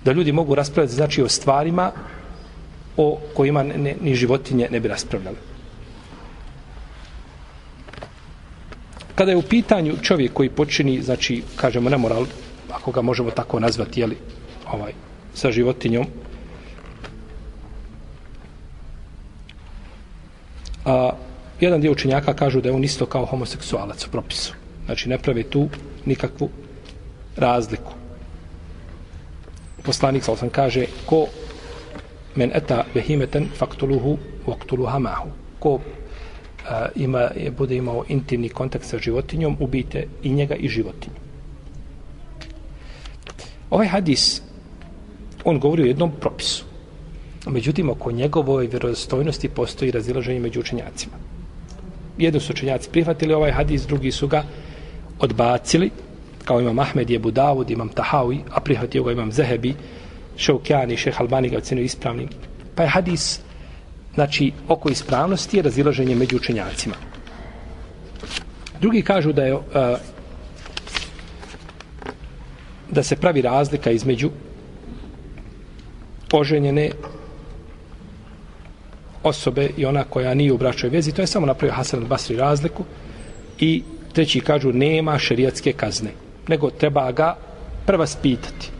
Da 0.09 0.13
ljudi 0.13 0.31
mogu 0.31 0.55
raspravljati 0.55 0.95
znači 0.95 1.21
o 1.21 1.29
stvarima 1.29 1.91
o 2.97 3.19
kojima 3.33 3.63
ne, 3.63 3.77
ne, 3.77 3.95
ni 4.01 4.15
životinje 4.15 4.67
ne 4.71 4.79
bi 4.79 4.87
raspravljali. 4.87 5.37
Kada 9.15 9.31
je 9.31 9.37
u 9.37 9.41
pitanju 9.41 9.97
čovjek 10.01 10.33
koji 10.33 10.49
počini, 10.49 11.01
znači, 11.01 11.43
kažemo, 11.55 11.89
nemoral, 11.89 12.25
ako 12.71 12.91
ga 12.91 13.01
možemo 13.01 13.31
tako 13.31 13.59
nazvati, 13.59 14.01
jeli, 14.01 14.17
ovaj, 14.71 14.93
sa 15.33 15.51
životinjom, 15.51 16.07
A, 20.85 21.11
jedan 21.59 21.81
dio 21.81 21.91
učenjaka 21.91 22.33
kažu 22.33 22.61
da 22.61 22.69
je 22.69 22.75
on 22.75 22.83
isto 22.83 23.05
kao 23.05 23.25
homoseksualac 23.25 24.07
u 24.07 24.11
propisu. 24.11 24.53
Znači 24.85 25.09
ne 25.09 25.17
pravi 25.17 25.43
tu 25.43 25.69
nikakvu 26.05 26.49
razliku. 27.37 27.98
Poslanik 29.89 30.21
sa 30.23 30.37
osam 30.37 30.53
kaže 30.53 30.85
ko 31.09 31.25
men 32.37 32.51
eta 32.53 32.83
behimeten 32.93 33.47
faktuluhu 33.57 34.17
vaktuluha 34.45 34.99
mahu. 35.01 35.29
Ko 35.59 35.79
a, 36.69 36.93
ima, 36.95 37.29
bude 37.57 37.75
imao 37.75 38.03
intimni 38.07 38.49
kontakt 38.49 38.85
sa 38.85 38.99
životinjom, 39.01 39.57
ubite 39.59 40.05
i 40.23 40.29
njega 40.29 40.55
i 40.55 40.69
životinju. 40.69 41.15
Ovaj 43.69 43.87
hadis 43.87 44.41
on 45.43 45.59
govori 45.59 45.83
o 45.83 45.85
jednom 45.85 46.11
propisu. 46.11 46.65
Međutim, 47.47 47.89
oko 47.89 48.11
njegovoj 48.11 48.67
vjerozostojnosti 48.67 49.49
postoji 49.49 49.91
razilaženje 49.91 50.39
među 50.39 50.59
učenjacima. 50.59 51.15
Jedni 52.17 52.39
su 52.39 52.53
učenjaci 52.53 52.89
prihvatili 52.91 53.33
ovaj 53.33 53.51
hadis, 53.51 53.87
drugi 53.87 54.11
su 54.11 54.27
ga 54.27 54.43
odbacili, 55.19 55.89
kao 56.45 56.61
imam 56.61 56.79
Ahmed, 56.79 57.09
Jebu 57.09 57.31
Davud, 57.31 57.69
imam 57.69 57.89
Tahawi, 57.89 58.39
a 58.51 58.59
prihvatio 58.59 59.03
ga 59.03 59.11
imam 59.11 59.31
Zehebi, 59.31 59.73
Šaukjani, 60.37 60.97
Šeh 60.97 61.21
Albani 61.21 61.49
ga 61.49 61.57
ocenio 61.57 61.83
ispravnim. 61.83 62.29
Pa 62.75 62.83
je 62.83 62.89
hadis, 62.89 63.39
znači, 64.13 64.51
oko 64.67 64.89
ispravnosti 64.89 65.57
je 65.57 65.63
razilaženje 65.63 66.15
među 66.15 66.35
učenjacima. 66.35 66.95
Drugi 68.81 69.01
kažu 69.01 69.33
da 69.33 69.43
je 69.43 69.53
uh, 69.53 69.61
da 72.91 73.03
se 73.03 73.15
pravi 73.15 73.41
razlika 73.41 73.91
između 73.91 74.29
poženjene 76.29 76.91
osobe 79.23 79.69
i 79.77 79.85
ona 79.85 80.03
koja 80.03 80.33
nije 80.33 80.53
u 80.53 80.57
bračoj 80.57 80.89
vezi, 80.89 81.11
to 81.11 81.21
je 81.21 81.27
samo 81.27 81.45
napravio 81.45 81.75
Hasan 81.75 82.05
al-Basri 82.05 82.37
razliku 82.37 82.83
i 83.59 83.83
treći 84.13 84.39
kažu 84.39 84.71
nema 84.73 85.17
šerijatske 85.19 85.73
kazne, 85.73 86.09
nego 86.49 86.69
treba 86.69 87.11
ga 87.11 87.35
prevaspitati. 87.85 88.71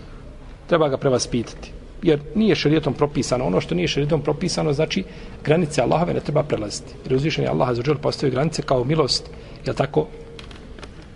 Treba 0.68 0.90
ga 0.90 0.98
prevaspitati. 0.98 1.72
Jer 2.02 2.20
nije 2.36 2.56
šerijetom 2.56 2.94
propisano. 2.94 3.46
Ono 3.46 3.62
što 3.62 3.76
nije 3.76 3.88
šerijetom 3.88 4.22
propisano, 4.22 4.74
znači 4.74 5.04
granice 5.44 5.82
Allahove 5.82 6.14
ne 6.14 6.20
treba 6.20 6.44
prelaziti. 6.44 6.94
Jer 7.06 7.16
uzvišen 7.16 7.44
je 7.44 7.50
Allah 7.50 7.76
za 7.76 7.96
postoji 8.02 8.32
granice 8.32 8.62
kao 8.62 8.84
milost, 8.84 9.30
jel 9.66 9.76
tako, 9.76 10.08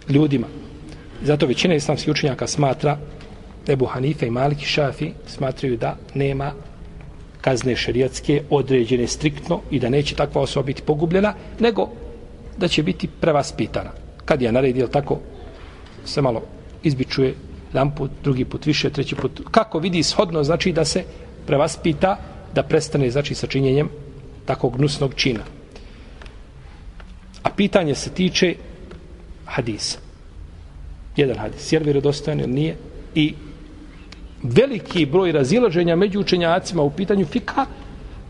ljudima. 0.10 0.48
Zato 1.24 1.46
većina 1.46 1.76
islamskih 1.76 2.12
učenjaka 2.12 2.48
smatra 2.48 2.98
Ebu 3.68 3.86
Hanife 3.86 4.28
i 4.28 4.32
Maliki 4.32 4.66
Šafi 4.66 5.12
smatraju 5.28 5.78
da 5.78 5.96
nema 6.14 6.52
kazne 7.42 7.76
šerijatske 7.76 8.44
određene 8.50 9.08
striktno 9.08 9.62
i 9.72 9.80
da 9.80 9.90
neće 9.90 10.16
takva 10.16 10.42
osoba 10.42 10.66
biti 10.66 10.82
pogubljena, 10.82 11.34
nego 11.60 11.90
da 12.58 12.68
će 12.68 12.84
biti 12.84 13.08
prevaspitana. 13.08 13.92
Kad 14.26 14.42
je 14.42 14.52
naredio 14.52 14.88
tako, 14.88 15.20
se 16.06 16.22
malo 16.22 16.42
izbičuje 16.84 17.36
jedan 17.74 17.96
put, 17.96 18.12
drugi 18.24 18.46
put 18.46 18.66
više, 18.66 18.90
treći 18.90 19.16
put. 19.16 19.42
Kako 19.52 19.80
vidi 19.80 20.04
shodno, 20.04 20.44
znači 20.44 20.72
da 20.72 20.86
se 20.86 21.04
prevaspita, 21.46 22.18
da 22.56 22.64
prestane, 22.64 23.10
znači, 23.12 23.36
sa 23.36 23.48
činjenjem 23.48 23.90
takvog 24.46 24.78
gnusnog 24.78 25.14
čina. 25.16 25.44
A 27.44 27.50
pitanje 27.50 27.96
se 27.96 28.10
tiče 28.10 28.56
hadisa. 29.46 30.00
Jedan 31.16 31.38
hadis, 31.38 31.72
je 31.72 31.80
li 31.80 31.86
vjerodostojan 31.86 32.40
ili 32.40 32.52
nije? 32.52 32.78
I 33.16 33.34
veliki 34.44 35.06
broj 35.06 35.32
razilaženja 35.32 35.96
među 35.96 36.20
učenjacima 36.20 36.84
u 36.84 36.90
pitanju 36.90 37.26
fika 37.26 37.66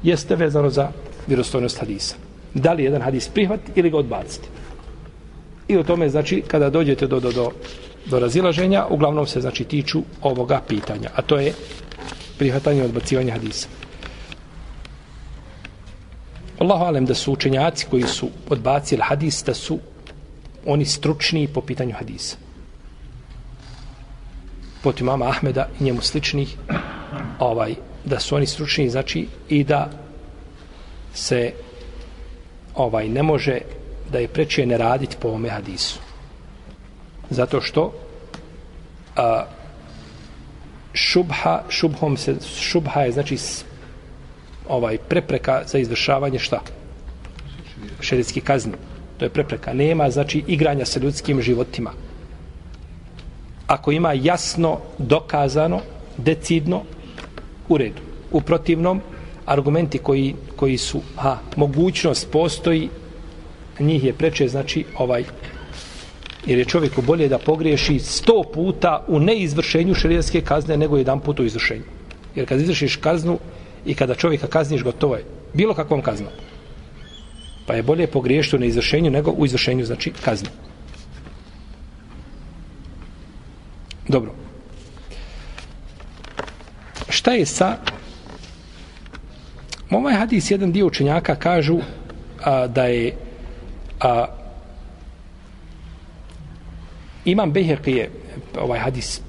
jeste 0.03 0.35
vezano 0.35 0.69
za 0.69 0.91
vjerostojnost 1.27 1.79
hadisa. 1.79 2.15
Da 2.53 2.73
li 2.73 2.83
jedan 2.83 3.01
hadis 3.01 3.29
prihvat 3.29 3.59
ili 3.75 3.89
ga 3.89 3.97
odbaciti. 3.97 4.47
I 5.67 5.77
o 5.77 5.83
tome, 5.83 6.09
znači, 6.09 6.43
kada 6.47 6.69
dođete 6.69 7.07
do, 7.07 7.19
do, 7.19 7.31
do, 7.31 7.51
do 8.05 8.19
razilaženja, 8.19 8.85
uglavnom 8.89 9.27
se, 9.27 9.41
znači, 9.41 9.63
tiču 9.63 10.01
ovoga 10.21 10.61
pitanja. 10.67 11.09
A 11.15 11.21
to 11.21 11.39
je 11.39 11.53
prihvatanje 12.37 12.81
i 12.81 12.85
odbacivanje 12.85 13.31
hadisa. 13.31 13.67
Allahu 16.59 16.83
alem 16.83 17.05
da 17.05 17.15
su 17.15 17.33
učenjaci 17.33 17.85
koji 17.89 18.03
su 18.03 18.29
odbacili 18.49 19.01
hadis, 19.01 19.43
da 19.43 19.53
su 19.53 19.79
oni 20.65 20.85
stručni 20.85 21.47
po 21.47 21.61
pitanju 21.61 21.93
hadisa 21.99 22.37
pot 24.83 25.01
imama 25.01 25.29
Ahmeda 25.29 25.67
i 25.79 25.83
njemu 25.83 26.01
sličnih 26.01 26.57
ovaj 27.39 27.75
da 28.05 28.19
su 28.19 28.35
oni 28.35 28.45
stručni 28.45 28.89
znači 28.89 29.27
i 29.49 29.63
da 29.63 29.89
se 31.13 31.53
ovaj 32.75 33.09
ne 33.09 33.23
može 33.23 33.59
da 34.11 34.19
je 34.19 34.27
preče 34.27 34.65
ne 34.65 34.77
raditi 34.77 35.12
po 35.23 35.31
ome 35.39 35.49
hadisu 35.49 35.99
zato 37.29 37.61
što 37.61 37.91
a, 39.15 39.45
šubha 40.93 41.63
šubhom 41.69 42.17
se 42.17 42.35
šubha 42.59 43.07
je 43.07 43.11
znači 43.11 43.37
ovaj 44.69 44.97
prepreka 44.97 45.61
za 45.65 45.77
izvršavanje 45.77 46.39
šta? 46.39 46.59
Šerijski 48.01 48.41
kazni. 48.41 48.73
To 49.17 49.25
je 49.25 49.29
prepreka. 49.29 49.73
Nema, 49.73 50.09
znači, 50.09 50.43
igranja 50.47 50.85
sa 50.85 50.99
ljudskim 50.99 51.41
životima. 51.41 51.91
Ako 53.67 53.91
ima 53.91 54.13
jasno 54.13 54.79
dokazano, 54.97 55.81
decidno, 56.17 56.81
u 57.69 57.77
redu. 57.77 58.01
U 58.31 58.41
protivnom, 58.41 59.01
argumenti 59.45 59.97
koji, 59.97 60.35
koji 60.55 60.77
su, 60.77 61.01
a, 61.17 61.37
mogućnost 61.55 62.31
postoji, 62.31 62.89
njih 63.79 64.03
je 64.03 64.13
preče, 64.13 64.47
znači, 64.47 64.85
ovaj, 64.97 65.23
jer 66.45 66.59
je 66.59 66.65
čovjeku 66.65 67.01
bolje 67.01 67.27
da 67.27 67.37
pogriješi 67.37 67.99
sto 67.99 68.43
puta 68.53 69.05
u 69.07 69.19
neizvršenju 69.19 69.93
šerijetske 69.93 70.41
kazne 70.41 70.77
nego 70.77 70.97
jedan 70.97 71.19
put 71.19 71.39
u 71.39 71.45
izvršenju. 71.45 71.83
Jer 72.35 72.47
kad 72.47 72.61
izvršiš 72.61 72.95
kaznu 72.95 73.39
i 73.85 73.93
kada 73.93 74.15
čovjeka 74.15 74.47
kazniš, 74.47 74.83
gotovo 74.83 75.15
je. 75.15 75.25
Bilo 75.53 75.73
kakvom 75.73 76.01
kaznom. 76.01 76.31
Pa 77.65 77.73
je 77.73 77.83
bolje 77.83 78.07
pogriješiti 78.07 78.55
u 78.55 78.59
neizvršenju 78.59 79.11
nego 79.11 79.31
u 79.31 79.45
izvršenju, 79.45 79.85
znači 79.85 80.11
kazne. 80.25 80.49
Dobro. 84.07 84.33
Šta 87.09 87.31
je 87.31 87.45
sa 87.45 87.77
ovaj 89.91 90.13
hadis 90.13 90.51
jedan 90.51 90.71
dio 90.71 90.87
učenjaka 90.87 91.35
kažu 91.35 91.79
a, 92.43 92.67
da 92.67 92.85
je 92.85 93.15
a, 93.99 94.25
imam 97.25 97.51
Behirke 97.51 97.91
je 97.91 98.09
ovaj 98.57 98.79
hadis 98.79 99.21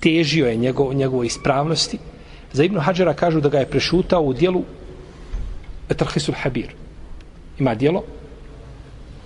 težio 0.00 0.46
je 0.46 0.56
njegov, 0.56 0.94
njegovoj 0.94 1.26
ispravnosti. 1.26 1.98
Za 2.52 2.64
Ibnu 2.64 2.80
Hadžara 2.80 3.14
kažu 3.14 3.40
da 3.40 3.48
ga 3.48 3.58
je 3.58 3.70
prešutao 3.70 4.22
u 4.22 4.32
dijelu 4.32 4.64
Etrhisul 5.88 6.34
Habir. 6.42 6.74
Ima 7.58 7.74
dijelo 7.74 8.04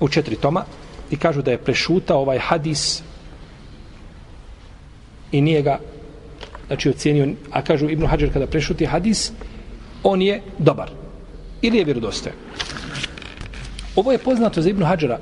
u 0.00 0.08
četiri 0.08 0.36
toma 0.36 0.64
i 1.10 1.16
kažu 1.16 1.42
da 1.42 1.50
je 1.50 1.58
prešutao 1.58 2.20
ovaj 2.20 2.38
hadis 2.38 3.02
i 5.32 5.40
nije 5.40 5.62
ga 5.62 5.78
znači 6.66 6.88
ocjenio, 6.88 7.28
a 7.50 7.62
kažu 7.62 7.90
Ibnu 7.90 8.06
Hadžar 8.06 8.32
kada 8.32 8.46
prešuti 8.46 8.86
hadis 8.86 9.32
on 10.02 10.22
je 10.22 10.42
dobar 10.58 10.90
ili 11.62 11.78
je 11.78 11.84
vjerodostojan 11.84 12.36
ovo 13.96 14.12
je 14.12 14.18
poznato 14.18 14.62
za 14.62 14.70
Ibnu 14.70 14.86
Hadžara 14.86 15.18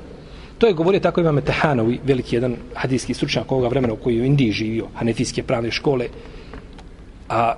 To 0.61 0.67
je 0.67 0.73
govorio 0.73 0.99
tako 0.99 1.21
ima 1.21 1.41
Tehanovi, 1.41 1.99
veliki 2.05 2.35
jedan 2.35 2.55
hadijski 2.75 3.13
stručnjak 3.13 3.51
ovoga 3.51 3.67
vremena 3.67 3.93
u 3.93 3.97
koji 3.97 4.15
je 4.15 4.21
u 4.21 4.25
Indiji 4.25 4.51
živio, 4.51 4.87
hanefijske 4.95 5.43
pravne 5.43 5.71
škole. 5.71 6.07
A 7.29 7.55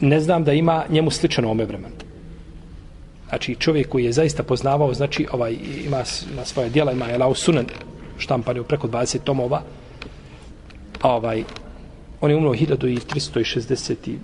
ne 0.00 0.20
znam 0.20 0.44
da 0.44 0.52
ima 0.52 0.84
njemu 0.88 1.10
sličan 1.10 1.44
ome 1.44 1.64
vremenu. 1.64 1.94
Znači 3.28 3.54
čovjek 3.54 3.88
koji 3.88 4.04
je 4.04 4.12
zaista 4.12 4.42
poznavao, 4.42 4.94
znači 4.94 5.26
ovaj 5.32 5.52
ima, 5.84 6.02
ima 6.32 6.44
svoje 6.44 6.70
dijela, 6.70 6.92
ima 6.92 7.06
je 7.06 7.18
Lao 7.18 7.34
Sunan, 7.34 7.66
štampan 8.18 8.56
je 8.56 8.62
preko 8.62 8.88
20 8.88 9.18
tomova. 9.24 9.62
A 11.00 11.14
ovaj, 11.14 11.44
on 12.20 12.30
je 12.30 12.36
umro 12.36 12.50
1362. 12.50 14.18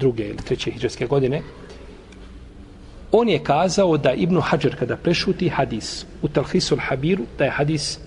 ili 0.00 0.38
3. 0.50 0.72
hiđarske 0.72 1.06
godine 1.06 1.42
on 3.12 3.28
je 3.28 3.38
kazao 3.38 3.96
da 3.96 4.12
Ibnu 4.12 4.40
Hajar 4.40 4.76
kada 4.78 4.96
prešuti 4.96 5.48
hadis 5.48 6.06
u 6.22 6.28
Talhisul 6.28 6.78
Habiru, 6.78 7.24
da 7.38 7.44
je 7.44 7.50
hadis 7.50 7.98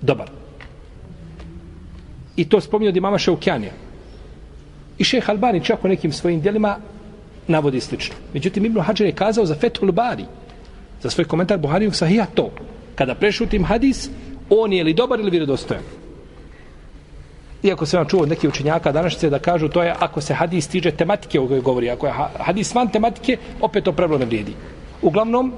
dobar. 0.00 0.30
I 2.36 2.48
to 2.48 2.60
spominje 2.60 2.88
od 2.88 2.96
imama 2.96 3.18
Šaukjanija. 3.18 3.72
I 4.98 5.04
šeh 5.04 5.30
Albani 5.30 5.64
čak 5.64 5.84
u 5.84 5.88
nekim 5.88 6.12
svojim 6.12 6.40
dijelima 6.40 6.76
navodi 7.48 7.80
slično. 7.80 8.14
Međutim, 8.34 8.64
Ibnu 8.64 8.80
Hajar 8.80 9.06
je 9.06 9.12
kazao 9.12 9.46
za 9.46 9.54
Fethul 9.54 9.92
Bari, 9.92 10.24
za 11.02 11.10
svoj 11.10 11.24
komentar 11.24 11.58
Buharijog 11.58 11.94
sahija 11.94 12.26
to. 12.34 12.50
Kada 12.94 13.14
prešutim 13.14 13.64
hadis, 13.64 14.10
on 14.50 14.72
je 14.72 14.84
li 14.84 14.94
dobar 14.94 15.20
ili 15.20 15.30
vjerodostojan? 15.30 15.82
Iako 17.62 17.86
se 17.86 17.96
vam 17.96 18.08
čuo 18.08 18.26
neki 18.26 18.48
učenjaka 18.48 18.92
današnjice 18.92 19.30
da 19.30 19.38
kažu 19.38 19.68
to 19.68 19.82
je 19.82 19.94
ako 19.98 20.20
se 20.20 20.34
hadis 20.34 20.64
stiže 20.64 20.90
tematike 20.90 21.40
o 21.40 21.46
kojoj 21.46 21.60
govori. 21.60 21.90
Ako 21.90 22.06
je 22.06 22.12
hadis 22.38 22.74
van 22.74 22.88
tematike, 22.88 23.36
opet 23.60 23.84
to 23.84 23.92
pravilo 23.92 24.18
ne 24.18 24.24
vrijedi. 24.24 24.54
Uglavnom, 25.02 25.52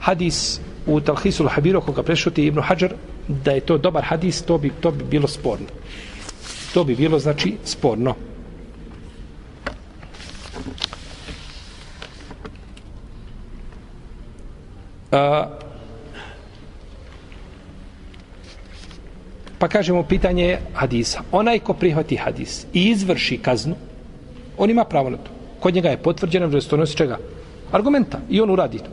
hadis 0.00 0.60
u 0.86 1.00
Talhisul 1.00 1.48
Habiru 1.48 1.80
koga 1.80 2.02
prešuti 2.02 2.46
Ibnu 2.46 2.62
Hajar, 2.62 2.92
da 3.28 3.52
je 3.52 3.60
to 3.60 3.78
dobar 3.78 4.04
hadis, 4.04 4.42
to 4.42 4.58
bi, 4.58 4.70
to 4.80 4.90
bi 4.90 5.04
bilo 5.04 5.28
sporno. 5.28 5.66
To 6.74 6.84
bi 6.84 6.96
bilo, 6.96 7.18
znači, 7.18 7.56
sporno. 7.64 8.14
Uh, 15.10 15.18
Pa 19.58 19.68
kažemo 19.68 20.02
pitanje 20.02 20.58
hadisa. 20.74 21.22
Onaj 21.32 21.58
ko 21.58 21.74
prihvati 21.74 22.16
hadis 22.16 22.66
i 22.72 22.90
izvrši 22.90 23.38
kaznu, 23.38 23.74
on 24.58 24.70
ima 24.70 24.84
pravo 24.84 25.10
na 25.10 25.16
to. 25.16 25.30
Kod 25.60 25.74
njega 25.74 25.88
je 25.88 26.02
potvrđeno 26.02 26.48
da 26.48 26.86
čega? 26.86 27.18
Argumenta. 27.72 28.20
I 28.30 28.40
on 28.40 28.50
uradi 28.50 28.78
to. 28.78 28.90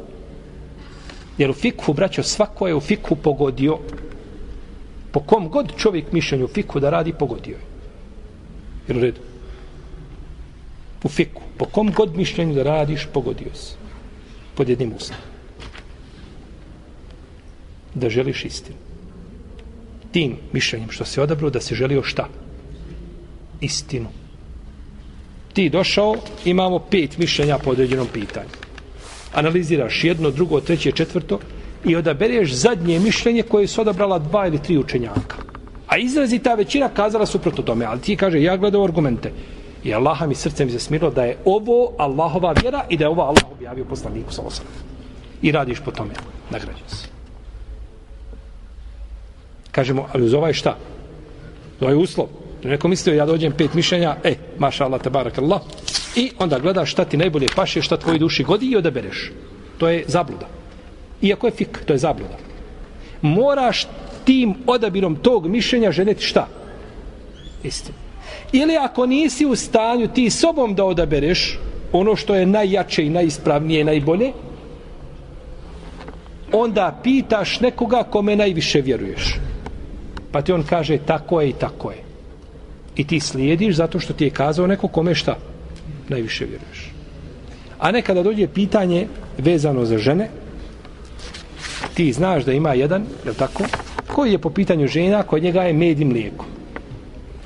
Jer 1.38 1.50
u 1.50 1.54
fikhu, 1.54 1.94
braćo, 1.94 2.24
svako 2.24 2.68
je 2.68 2.76
u 2.76 2.80
fikhu 2.80 3.16
pogodio. 3.16 3.78
Po 5.12 5.20
kom 5.20 5.50
god 5.50 5.76
čovjek 5.78 6.12
mišljenju 6.12 6.46
u 6.46 6.48
fikhu 6.48 6.80
da 6.80 6.90
radi, 6.90 7.14
pogodio 7.14 7.54
je. 7.54 7.62
Jer 8.88 8.98
u 8.98 9.02
redu. 9.02 9.22
U 11.04 11.10
fikhu. 11.10 11.42
Po 11.58 11.66
kom 11.66 11.92
god 11.92 12.18
mišljenju 12.18 12.56
da 12.56 12.64
radiš, 12.64 13.08
pogodio 13.14 13.54
se. 13.54 13.76
Pod 14.56 14.70
jednim 14.70 14.94
usnom. 14.96 15.20
Da 17.94 18.10
želiš 18.10 18.46
istinu 18.46 18.85
tim 20.16 20.36
mišljenjem 20.54 20.92
što 20.92 21.06
se 21.06 21.22
odabrao 21.22 21.50
da 21.50 21.60
se 21.60 21.76
želio 21.76 22.04
šta? 22.04 22.28
Istinu. 23.62 24.08
Ti 25.54 25.70
došao, 25.70 26.16
imamo 26.46 26.80
pet 26.80 27.18
mišljenja 27.18 27.58
po 27.58 27.72
određenom 27.72 28.08
pitanju. 28.14 28.54
Analiziraš 29.34 30.04
jedno, 30.04 30.32
drugo, 30.32 30.62
treće, 30.62 30.92
četvrto 30.92 31.40
i 31.86 31.96
odabereš 31.96 32.54
zadnje 32.54 33.00
mišljenje 33.00 33.44
koje 33.44 33.68
su 33.68 33.82
odabrala 33.82 34.20
dva 34.20 34.48
ili 34.48 34.62
tri 34.64 34.78
učenjaka. 34.78 35.38
A 35.88 35.98
izrazi 35.98 36.40
ta 36.40 36.54
većina 36.56 36.90
kazala 36.90 37.26
suprotno 37.26 37.64
tome, 37.64 37.86
ali 37.86 38.02
ti 38.02 38.16
kaže, 38.16 38.42
ja 38.42 38.58
gledam 38.58 38.84
argumente. 38.84 39.32
I 39.84 39.94
Allah 39.94 40.28
mi 40.28 40.36
srcem 40.36 40.70
se 40.70 40.80
smirilo 40.80 41.12
da 41.12 41.26
je 41.26 41.38
ovo 41.46 41.92
Allahova 41.98 42.54
vjera 42.62 42.86
i 42.90 42.98
da 42.98 43.04
je 43.04 43.10
ovo 43.10 43.22
Allah 43.22 43.52
objavio 43.52 43.86
poslaniku 43.86 44.34
sa 44.34 44.42
osam. 44.42 44.66
I 45.42 45.52
radiš 45.52 45.80
po 45.86 45.92
tome. 45.92 46.14
Nagrađen 46.52 46.88
se 46.88 47.15
kažemo, 49.76 50.08
ali 50.14 50.24
uz 50.24 50.34
ovaj 50.34 50.54
šta? 50.54 50.78
To 51.80 51.90
je 51.90 51.96
uslov. 51.96 52.28
Neko 52.64 52.88
mislio, 52.88 53.16
ja 53.16 53.26
dođem 53.26 53.52
pet 53.52 53.74
mišljenja, 53.74 54.16
e, 54.24 54.36
maša 54.58 54.86
Allah, 54.86 55.02
tabarak 55.02 55.38
Allah, 55.38 55.62
i 56.16 56.32
onda 56.40 56.60
gledaš 56.60 56.92
šta 56.92 57.06
ti 57.06 57.18
najbolje 57.18 57.48
paše, 57.56 57.82
šta 57.82 57.98
tvoji 57.98 58.20
duši 58.20 58.44
godi 58.44 58.66
i 58.66 58.78
odabereš. 58.78 59.32
To 59.78 59.90
je 59.90 60.04
zabluda. 60.08 60.48
Iako 61.22 61.48
je 61.48 61.52
fik, 61.52 61.80
to 61.86 61.94
je 61.94 62.00
zabluda. 62.00 62.38
Moraš 63.22 63.88
tim 64.24 64.56
odabirom 64.68 65.16
tog 65.16 65.48
mišljenja 65.48 65.92
ženeti 65.92 66.24
šta? 66.24 66.48
Istinu. 67.64 67.98
Ili 68.52 68.78
ako 68.78 69.06
nisi 69.06 69.46
u 69.46 69.56
stanju 69.56 70.08
ti 70.08 70.30
sobom 70.30 70.76
da 70.76 70.86
odabereš 70.86 71.60
ono 71.92 72.16
što 72.16 72.36
je 72.36 72.46
najjače 72.46 73.06
i 73.06 73.10
najispravnije 73.10 73.82
i 73.82 73.84
najbolje, 73.84 74.32
onda 76.52 77.00
pitaš 77.04 77.60
nekoga 77.60 78.04
kome 78.04 78.36
najviše 78.36 78.82
vjeruješ. 78.82 79.36
Pa 80.36 80.42
ti 80.42 80.52
on 80.52 80.64
kaže 80.64 80.98
tako 80.98 81.42
je 81.42 81.50
i 81.50 81.54
tako 81.54 81.92
je. 81.92 81.98
I 82.96 83.08
ti 83.08 83.20
slijediš 83.20 83.76
zato 83.76 84.00
što 84.00 84.14
ti 84.14 84.24
je 84.24 84.30
kazao 84.30 84.68
neko 84.68 84.88
kome 84.88 85.16
šta 85.16 85.38
najviše 86.10 86.46
vjeruješ. 86.46 86.92
A 87.80 87.92
nekada 87.92 88.24
dođe 88.24 88.48
pitanje 88.48 89.08
vezano 89.38 89.86
za 89.86 89.98
žene, 89.98 90.30
ti 91.94 92.12
znaš 92.14 92.44
da 92.44 92.52
ima 92.52 92.74
jedan, 92.74 93.06
je 93.26 93.34
tako, 93.34 93.64
koji 94.14 94.32
je 94.32 94.38
po 94.38 94.50
pitanju 94.50 94.88
žena, 94.88 95.24
kod 95.24 95.44
njega 95.44 95.64
je 95.64 95.74
med 95.74 96.00
i 96.00 96.06
mlijeko. 96.06 96.46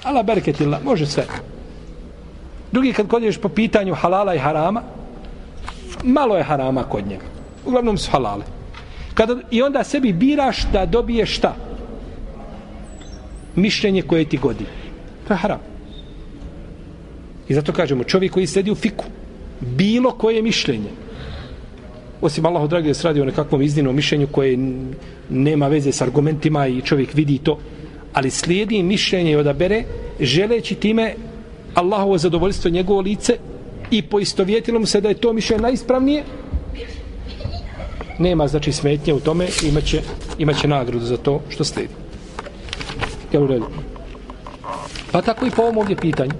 Ala 0.03 0.23
berketila, 0.23 0.79
može 0.83 1.05
sve. 1.05 1.25
Drugi 2.71 2.93
kad 2.93 3.07
kodješ 3.07 3.37
po 3.37 3.49
pitanju 3.49 3.93
halala 3.93 4.35
i 4.35 4.39
harama, 4.39 4.81
malo 6.03 6.37
je 6.37 6.43
harama 6.43 6.83
kod 6.83 7.07
njega. 7.07 7.25
Uglavnom 7.65 7.97
su 7.97 8.11
halale. 8.11 8.45
Kada, 9.13 9.35
I 9.51 9.61
onda 9.61 9.83
sebi 9.83 10.13
biraš 10.13 10.65
da 10.73 10.85
dobiješ 10.85 11.37
šta? 11.37 11.68
Mišljenje 13.55 14.01
koje 14.01 14.25
ti 14.25 14.37
godi. 14.37 14.65
To 15.27 15.33
je 15.33 15.37
haram. 15.37 15.59
I 17.49 17.53
zato 17.53 17.73
kažemo, 17.73 18.03
čovjek 18.03 18.31
koji 18.31 18.47
sedi 18.47 18.71
u 18.71 18.75
fiku, 18.75 19.05
bilo 19.61 20.11
koje 20.11 20.41
mišljenje, 20.41 20.89
osim 22.21 22.45
Allaho 22.45 22.67
dragi 22.67 22.87
da 22.87 22.93
se 22.93 23.07
radi 23.07 23.21
o 23.21 23.25
nekakvom 23.25 23.61
izdinom 23.61 23.95
mišljenju 23.95 24.27
koje 24.27 24.57
nema 25.29 25.67
veze 25.67 25.91
s 25.91 26.01
argumentima 26.01 26.67
i 26.67 26.81
čovjek 26.81 27.13
vidi 27.13 27.37
to, 27.37 27.59
ali 28.13 28.29
slijedi 28.29 28.83
mišljenje 28.83 29.31
i 29.31 29.35
odabere, 29.35 29.83
želeći 30.19 30.75
time 30.75 31.13
Allahovo 31.73 32.17
zadovoljstvo 32.17 32.71
njegovo 32.71 33.01
lice 33.01 33.37
i 33.91 34.01
poistovjetilo 34.01 34.79
mu 34.79 34.85
se 34.85 35.01
da 35.01 35.09
je 35.09 35.15
to 35.15 35.33
mišljenje 35.33 35.61
najispravnije, 35.61 36.23
nema 38.19 38.47
znači 38.47 38.71
smetnje 38.71 39.13
u 39.13 39.19
tome, 39.19 39.47
imaće, 39.63 40.01
imaće 40.37 40.67
nagradu 40.67 41.05
za 41.05 41.17
to 41.17 41.41
što 41.49 41.63
slijedi. 41.63 42.08
Jel 43.31 43.43
u 43.43 43.47
redu? 43.47 43.65
Pa 45.11 45.21
tako 45.21 45.45
i 45.45 45.51
po 45.51 45.61
ovom 45.61 45.77
ovdje 45.77 45.95
pitanju. 45.95 46.31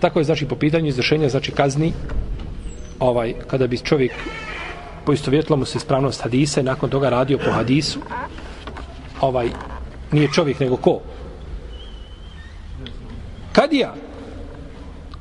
Tako 0.00 0.18
je 0.18 0.24
znači 0.24 0.46
po 0.46 0.56
pitanju 0.56 0.86
izvršenja 0.86 1.28
znači 1.28 1.52
kazni 1.52 1.92
ovaj 3.00 3.34
kada 3.46 3.66
bi 3.66 3.78
čovjek 3.78 4.12
poistovjetilo 5.06 5.56
mu 5.56 5.64
se 5.64 5.78
ispravnost 5.78 6.22
hadisa 6.22 6.60
i 6.60 6.64
nakon 6.64 6.90
toga 6.90 7.08
radio 7.08 7.38
po 7.38 7.50
hadisu 7.50 8.00
ovaj 9.20 9.48
nije 10.12 10.32
čovjek 10.32 10.60
nego 10.60 10.76
ko 10.76 11.00
kadija 13.52 13.94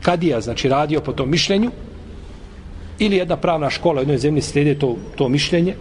kadija 0.01 0.41
znači 0.41 0.69
radio 0.69 1.01
po 1.01 1.13
tom 1.13 1.29
mišljenju 1.29 1.71
ili 2.99 3.15
jedna 3.15 3.37
pravna 3.37 3.69
škola 3.69 3.99
u 3.99 4.01
jednoj 4.01 4.17
zemlji 4.17 4.41
slijede 4.41 4.79
to, 4.79 4.97
to 5.15 5.29
mišljenje 5.29 5.75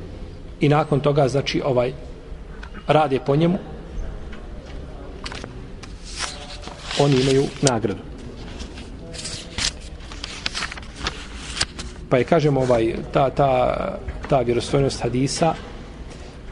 i 0.60 0.68
nakon 0.68 1.00
toga 1.00 1.28
znači 1.28 1.62
ovaj 1.64 1.92
rade 2.86 3.18
po 3.26 3.36
njemu 3.36 3.58
oni 7.00 7.20
imaju 7.20 7.44
nagradu. 7.62 8.00
Pa 12.08 12.18
je 12.18 12.24
kažemo 12.24 12.60
ovaj 12.60 12.94
ta, 13.12 13.30
ta, 13.30 13.74
ta 14.28 14.40
vjerostojnost 14.40 15.02
hadisa 15.02 15.54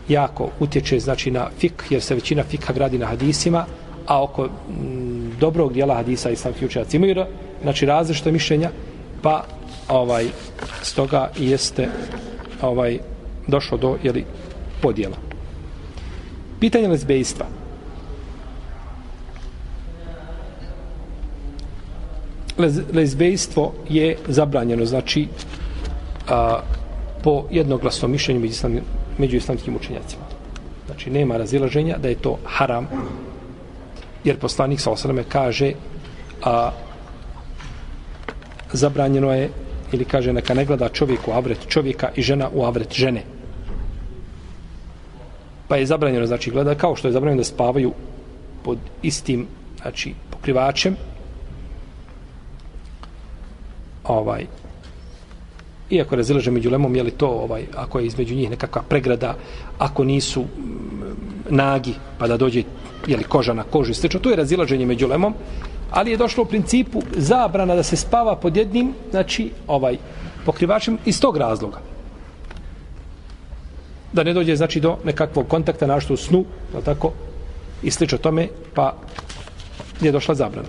jako 0.08 0.48
utječe 0.60 1.00
znači 1.00 1.30
na 1.30 1.48
fik 1.58 1.84
jer 1.90 2.02
se 2.02 2.14
većina 2.14 2.42
fika 2.42 2.72
gradi 2.72 2.98
na 2.98 3.06
hadisima 3.06 3.66
a 4.06 4.22
oko 4.22 4.44
m, 4.44 5.32
dobrog 5.40 5.72
dijela 5.72 5.94
hadisa 5.94 6.30
islamski 6.30 6.66
učenjaci 6.66 6.96
imaju 6.96 7.24
znači 7.62 7.86
različite 7.86 8.32
mišljenja 8.32 8.70
pa 9.22 9.44
ovaj 9.88 10.26
stoga 10.82 11.30
jeste 11.38 11.88
ovaj 12.62 12.98
došlo 13.46 13.78
do 13.78 13.96
jeli, 14.02 14.24
podjela 14.82 15.29
pitanje 16.60 16.88
lezbejstva 16.88 17.46
Lez, 22.58 22.80
lezbejstvo 22.92 23.72
je 23.88 24.16
zabranjeno 24.28 24.84
znači 24.84 25.28
a, 26.28 26.60
po 27.22 27.44
jednoglasnom 27.50 28.10
mišljenju 28.10 28.40
među, 28.40 28.52
islam, 28.52 28.78
među 29.18 29.36
islamskim 29.36 29.76
učenjacima. 29.76 30.22
Znači 30.86 31.10
nema 31.10 31.36
razilaženja 31.36 31.96
da 31.98 32.08
je 32.08 32.14
to 32.14 32.38
haram 32.44 32.88
jer 34.24 34.38
poslanik 34.38 34.80
sa 34.80 34.90
osaleme 34.90 35.24
kaže 35.28 35.72
a 36.44 36.70
zabranjeno 38.72 39.32
je 39.32 39.50
ili 39.92 40.04
kaže 40.04 40.32
neka 40.32 40.54
ne 40.54 40.64
gleda 40.64 40.88
čovjek 40.88 41.28
u 41.28 41.32
avret 41.32 41.58
čovjeka 41.68 42.10
i 42.16 42.22
žena 42.22 42.48
u 42.54 42.64
avret 42.64 42.92
žene 42.92 43.22
pa 45.70 45.76
je 45.76 45.86
zabranjeno 45.86 46.26
znači 46.26 46.50
gleda 46.50 46.74
kao 46.74 46.96
što 46.96 47.08
je 47.08 47.12
zabranjeno 47.12 47.40
da 47.40 47.44
spavaju 47.44 47.92
pod 48.62 48.78
istim 49.02 49.46
znači 49.82 50.14
pokrivačem 50.30 50.96
ovaj 54.04 54.46
iako 55.90 56.16
razilaže 56.16 56.50
među 56.50 56.70
lemom 56.70 56.96
je 56.96 57.02
li 57.02 57.10
to 57.10 57.28
ovaj 57.28 57.66
ako 57.76 57.98
je 57.98 58.06
između 58.06 58.34
njih 58.34 58.50
nekakva 58.50 58.82
pregrada 58.82 59.36
ako 59.78 60.04
nisu 60.04 60.42
mm, 60.42 60.46
nagi 61.50 61.94
pa 62.18 62.26
da 62.26 62.36
dođe 62.36 62.62
je 63.06 63.16
li 63.16 63.24
koža 63.24 63.54
na 63.54 63.62
kožu 63.62 63.92
i 63.92 64.08
to 64.08 64.30
je 64.30 64.36
razilaženje 64.36 64.86
među 64.86 65.06
lemom 65.06 65.34
ali 65.90 66.10
je 66.10 66.16
došlo 66.16 66.42
u 66.42 66.46
principu 66.46 67.02
zabrana 67.16 67.74
da 67.74 67.82
se 67.82 67.96
spava 67.96 68.36
pod 68.36 68.56
jednim, 68.56 68.92
znači, 69.10 69.50
ovaj, 69.66 69.96
pokrivačem 70.44 70.98
iz 71.04 71.20
tog 71.20 71.36
razloga. 71.36 71.78
Da 74.12 74.22
ne 74.22 74.32
dođe, 74.32 74.56
znači, 74.56 74.80
do 74.80 74.96
nekakvog 75.04 75.48
kontakta 75.48 75.86
našto 75.86 76.14
u 76.14 76.16
snu, 76.16 76.44
je 76.74 76.82
tako, 76.84 77.12
i 77.82 77.90
slično 77.90 78.18
tome, 78.18 78.48
pa 78.74 78.96
je 80.00 80.12
došla 80.12 80.34
zabrana. 80.34 80.68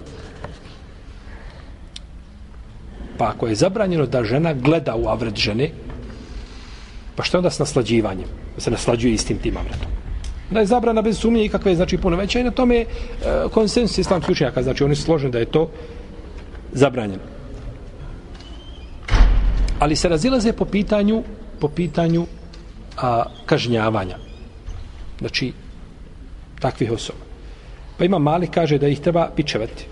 Pa 3.18 3.30
ako 3.30 3.48
je 3.48 3.56
zabranjeno 3.56 4.06
da 4.06 4.24
žena 4.24 4.54
gleda 4.54 4.96
u 4.96 5.08
avret 5.08 5.36
žene, 5.36 5.70
pa 7.16 7.24
što 7.24 7.38
je 7.38 7.40
onda 7.40 7.50
s 7.50 7.60
naslađivanjem? 7.60 8.28
Da 8.56 8.62
se 8.62 8.72
naslađuje 8.72 9.14
istim 9.14 9.38
tim 9.38 9.58
avretom 9.58 10.02
da 10.52 10.60
je 10.60 10.66
zabrana 10.66 11.02
bez 11.02 11.20
sumnje 11.20 11.46
ikakve 11.46 11.76
znači 11.76 11.98
puno 11.98 12.18
veća 12.18 12.40
i 12.40 12.44
na 12.44 12.52
tome 12.52 12.76
je 12.76 12.82
e, 12.82 12.88
konsensus 13.52 13.98
islamskih 13.98 14.32
učenjaka 14.32 14.64
znači 14.64 14.84
oni 14.84 14.96
su 14.96 15.04
složeni 15.04 15.32
da 15.32 15.40
je 15.40 15.46
to 15.46 15.70
zabranjeno 16.72 17.24
ali 19.80 19.96
se 19.96 20.10
razilaze 20.10 20.54
po 20.54 20.66
pitanju 20.66 21.24
po 21.60 21.68
pitanju 21.68 22.26
a, 23.02 23.24
kažnjavanja. 23.46 24.18
Znači 25.20 25.54
takvih 26.60 26.92
osoba. 26.92 27.20
Pa 27.98 28.06
ima 28.06 28.20
mali 28.20 28.48
kaže 28.48 28.78
da 28.78 28.88
ih 28.88 29.00
treba 29.00 29.30
pičevati. 29.36 29.86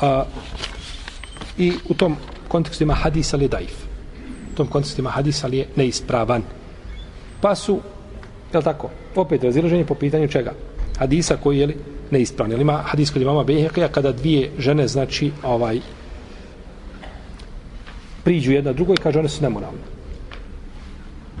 A, 0.00 0.24
i 1.58 1.72
u 1.88 1.94
tom 1.94 2.16
kontekstu 2.48 2.84
ima 2.84 2.94
hadis 2.94 3.34
ali 3.34 3.48
daif. 3.48 3.74
U 4.52 4.56
tom 4.56 4.66
kontekstu 4.66 5.00
ima 5.00 5.10
hadis 5.10 5.44
ali 5.44 5.56
je 5.56 5.68
neispravan. 5.76 6.42
Pa 7.40 7.54
su, 7.54 7.80
je 8.54 8.62
tako, 8.62 8.90
opet 9.16 9.44
razilaženje 9.44 9.84
po 9.84 9.94
pitanju 9.94 10.28
čega? 10.28 10.52
Hadisa 10.98 11.36
koji 11.36 11.58
je 11.58 11.66
li 11.66 11.76
neispravni. 12.10 12.54
Ima 12.60 12.72
hadis 12.72 13.10
kod 13.10 13.22
imama 13.22 13.44
Behekija 13.44 13.88
kada 13.88 14.12
dvije 14.12 14.50
žene, 14.58 14.88
znači, 14.88 15.32
ovaj, 15.42 15.80
priđu 18.24 18.52
jedna 18.52 18.72
drugoj 18.72 18.94
i 18.94 19.02
kaže 19.02 19.18
one 19.18 19.28
su 19.28 19.42
nemoralne. 19.42 19.78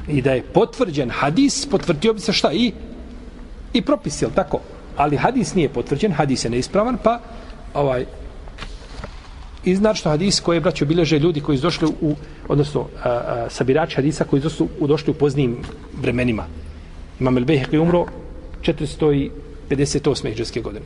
I 0.08 0.22
da 0.22 0.32
je 0.32 0.42
potvrđen 0.42 1.10
hadis, 1.10 1.66
potvrdio 1.66 2.12
bi 2.12 2.20
se 2.20 2.32
šta 2.32 2.52
i 2.52 2.72
i 3.72 3.82
propis, 3.82 4.22
jel 4.22 4.30
tako? 4.34 4.60
Ali 4.96 5.16
hadis 5.16 5.54
nije 5.54 5.68
potvrđen, 5.68 6.12
hadis 6.12 6.44
je 6.44 6.50
neispravan, 6.50 6.98
pa 7.02 7.20
ovaj, 7.74 8.04
I 9.64 9.74
znači 9.76 10.00
što 10.00 10.10
hadis 10.10 10.40
koje 10.40 10.60
braće 10.60 10.84
obilježe 10.84 11.18
ljudi 11.18 11.40
koji 11.40 11.58
su 11.58 11.62
došli 11.62 11.88
u, 12.00 12.14
odnosno 12.48 12.86
a, 13.02 13.08
a, 13.10 13.46
sabirači 13.50 13.96
hadisa 13.96 14.24
koji 14.24 14.42
su 14.42 14.68
u, 14.80 14.86
došli 14.86 15.10
u 15.10 15.14
poznijim 15.14 15.56
vremenima. 16.02 16.44
Imam 17.20 17.38
El 17.38 17.44
Behek 17.44 17.72
je 17.72 17.80
umro 17.80 18.06
458. 18.62 20.32
iđeske 20.32 20.60
godine. 20.60 20.84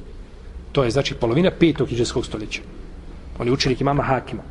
To 0.73 0.85
je 0.85 0.91
znači 0.91 1.15
polovina 1.15 1.51
petog 1.51 1.93
iđeskog 1.93 2.27
stoljeća. 2.27 2.61
On 3.39 3.47
je 3.47 3.53
učenik 3.53 3.81
imama 3.81 4.03
Hakima. 4.03 4.43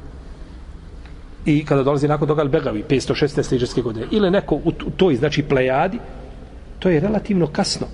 I 1.48 1.66
kada 1.66 1.84
dolazi 1.84 2.08
nakon 2.08 2.28
toga 2.28 2.44
Al-Begavi, 2.44 2.84
516. 2.90 3.56
iđeske 3.56 3.82
godine, 3.82 4.06
ili 4.12 4.32
neko 4.32 4.56
u, 4.56 4.72
toj, 4.72 5.16
znači, 5.16 5.44
plejadi, 5.44 6.00
to 6.80 6.90
je 6.90 7.00
relativno 7.00 7.48
kasno. 7.48 7.88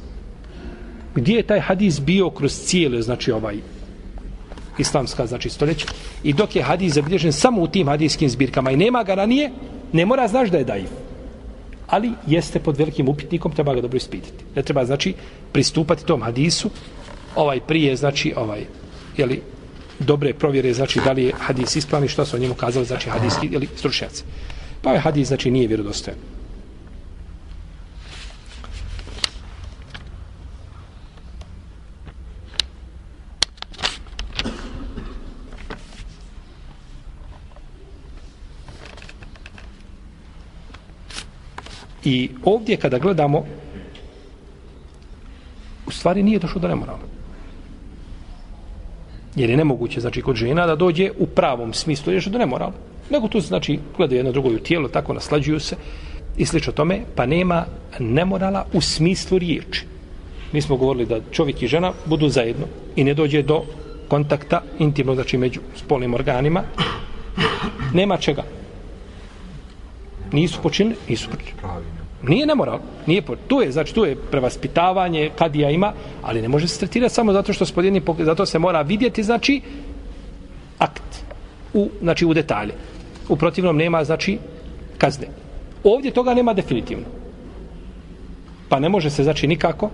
Gdje 1.16 1.36
je 1.36 1.44
taj 1.44 1.60
hadis 1.60 2.02
bio 2.02 2.30
kroz 2.30 2.54
cijelo, 2.54 3.02
znači, 3.02 3.32
ovaj, 3.32 3.58
islamska 4.78 5.26
znači 5.26 5.50
stoljeća 5.50 5.88
i 6.24 6.34
dok 6.34 6.56
je 6.56 6.64
hadis 6.64 6.94
zabilježen 6.94 7.34
samo 7.34 7.62
u 7.62 7.68
tim 7.68 7.88
hadijskim 7.88 8.30
zbirkama 8.30 8.72
i 8.72 8.78
nema 8.78 9.04
ga 9.04 9.16
ranije 9.16 9.52
ne 9.94 10.06
mora 10.06 10.28
znaš 10.28 10.50
da 10.50 10.58
je 10.58 10.64
daiv. 10.64 10.90
ali 11.88 12.12
jeste 12.28 12.60
pod 12.60 12.78
velikim 12.78 13.10
upitnikom 13.10 13.52
treba 13.52 13.76
ga 13.76 13.82
dobro 13.82 13.98
ispitati 13.98 14.44
ne 14.56 14.62
treba 14.62 14.86
znači 14.86 15.14
pristupati 15.52 16.06
tom 16.06 16.22
hadisu 16.22 16.70
ovaj 17.36 17.60
prije 17.60 17.96
znači 17.96 18.34
ovaj 18.38 18.66
je 19.18 19.26
li 19.26 19.42
dobre 20.04 20.34
provjere 20.34 20.74
znači 20.74 21.00
da 21.06 21.12
li 21.12 21.24
je 21.24 21.34
hadis 21.40 21.76
ispravni 21.76 22.08
što 22.08 22.26
su 22.26 22.36
o 22.36 22.40
njemu 22.40 22.54
kazali 22.54 22.86
znači 22.86 23.10
hadijski 23.10 23.50
ili 23.52 23.68
stručnjaci 23.76 24.24
pa 24.82 24.90
ovaj 24.90 25.02
hadis 25.02 25.28
znači 25.28 25.52
nije 25.52 25.68
vjerodostojan 25.68 26.18
I 42.06 42.30
ovdje 42.44 42.78
kada 42.78 43.00
gledamo 43.00 43.46
u 45.88 45.92
stvari 45.92 46.24
nije 46.24 46.40
došlo 46.40 46.62
do 46.62 46.68
nemorala. 46.68 47.00
Jer 49.36 49.50
je 49.50 49.58
nemoguće, 49.58 50.02
znači, 50.02 50.22
kod 50.22 50.36
žena 50.36 50.66
da 50.68 50.76
dođe 50.76 51.12
u 51.20 51.28
pravom 51.28 51.74
smislu, 51.74 52.14
jer 52.14 52.24
je 52.24 52.30
do 52.30 52.38
nemorala. 52.38 52.74
Nego 53.10 53.28
tu, 53.28 53.40
znači, 53.40 53.80
gledaju 53.98 54.20
jedno 54.20 54.32
drugo 54.32 54.50
u 54.50 54.60
tijelo, 54.60 54.88
tako 54.88 55.14
naslađuju 55.14 55.60
se 55.60 55.76
i 56.38 56.46
slično 56.46 56.74
tome, 56.74 57.02
pa 57.16 57.26
nema 57.26 57.66
nemorala 58.00 58.66
u 58.74 58.82
smislu 58.82 59.38
riječi. 59.38 59.86
Mi 60.52 60.62
smo 60.62 60.78
govorili 60.78 61.06
da 61.06 61.20
čovjek 61.32 61.62
i 61.62 61.68
žena 61.68 61.92
budu 62.06 62.30
zajedno 62.30 62.66
i 62.96 63.04
ne 63.04 63.14
dođe 63.14 63.42
do 63.42 63.64
kontakta 64.08 64.62
intimno, 64.80 65.16
znači, 65.16 65.38
među 65.38 65.60
spolnim 65.76 66.14
organima. 66.14 66.64
Nema 67.94 68.18
čega 68.18 68.44
nisu 70.32 70.62
počinili, 70.62 70.96
nisu 71.10 71.30
počinili. 71.30 72.03
Nije 72.28 72.46
nemoral, 72.46 72.80
nije 73.06 73.22
po, 73.22 73.36
tu 73.48 73.62
je, 73.62 73.72
znači 73.72 73.94
tu 73.94 74.06
je 74.06 74.16
prevaspitavanje 74.16 75.30
kad 75.36 75.56
ja 75.56 75.70
ima, 75.70 75.94
ali 76.22 76.42
ne 76.42 76.48
može 76.48 76.68
se 76.68 76.80
tretirati 76.80 77.14
samo 77.14 77.34
zato 77.34 77.54
što 77.54 77.66
spodjedni, 77.66 78.02
zato 78.20 78.46
se 78.46 78.60
mora 78.60 78.82
vidjeti, 78.82 79.24
znači, 79.24 79.62
akt 80.78 81.24
u, 81.74 81.90
znači, 82.02 82.26
u 82.26 82.34
detalje. 82.34 82.74
U 83.30 83.36
protivnom 83.36 83.78
nema, 83.78 84.04
znači, 84.04 84.38
kazne. 84.98 85.28
Ovdje 85.84 86.12
toga 86.12 86.34
nema 86.34 86.54
definitivno. 86.54 87.06
Pa 88.70 88.80
ne 88.80 88.90
može 88.90 89.10
se, 89.10 89.24
znači, 89.24 89.48
nikako 89.48 89.90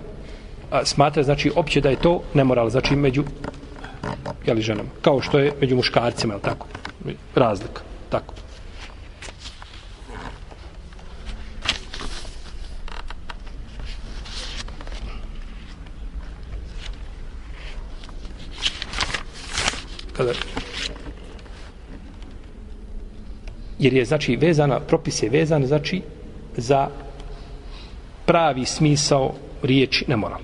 smatra, 0.83 1.23
znači, 1.23 1.51
opće 1.55 1.81
da 1.81 1.89
je 1.89 1.95
to 1.95 2.21
nemoral, 2.33 2.69
znači, 2.69 2.95
među 2.95 3.23
jeli, 4.45 4.61
ženama. 4.61 4.89
Kao 5.01 5.21
što 5.21 5.39
je 5.39 5.53
među 5.61 5.75
muškarcima, 5.75 6.33
je 6.33 6.39
tako? 6.39 6.67
Razlika. 7.35 7.81
Tako. 8.09 8.33
Jer 23.79 23.93
je 23.93 24.05
znači 24.05 24.36
vezana 24.36 24.79
propis 24.79 25.23
je 25.23 25.29
vezan 25.29 25.65
znači 25.65 26.01
za 26.58 26.88
pravi 28.25 28.65
smisao 28.65 29.34
riječi 29.63 30.05
nemoral. 30.08 30.39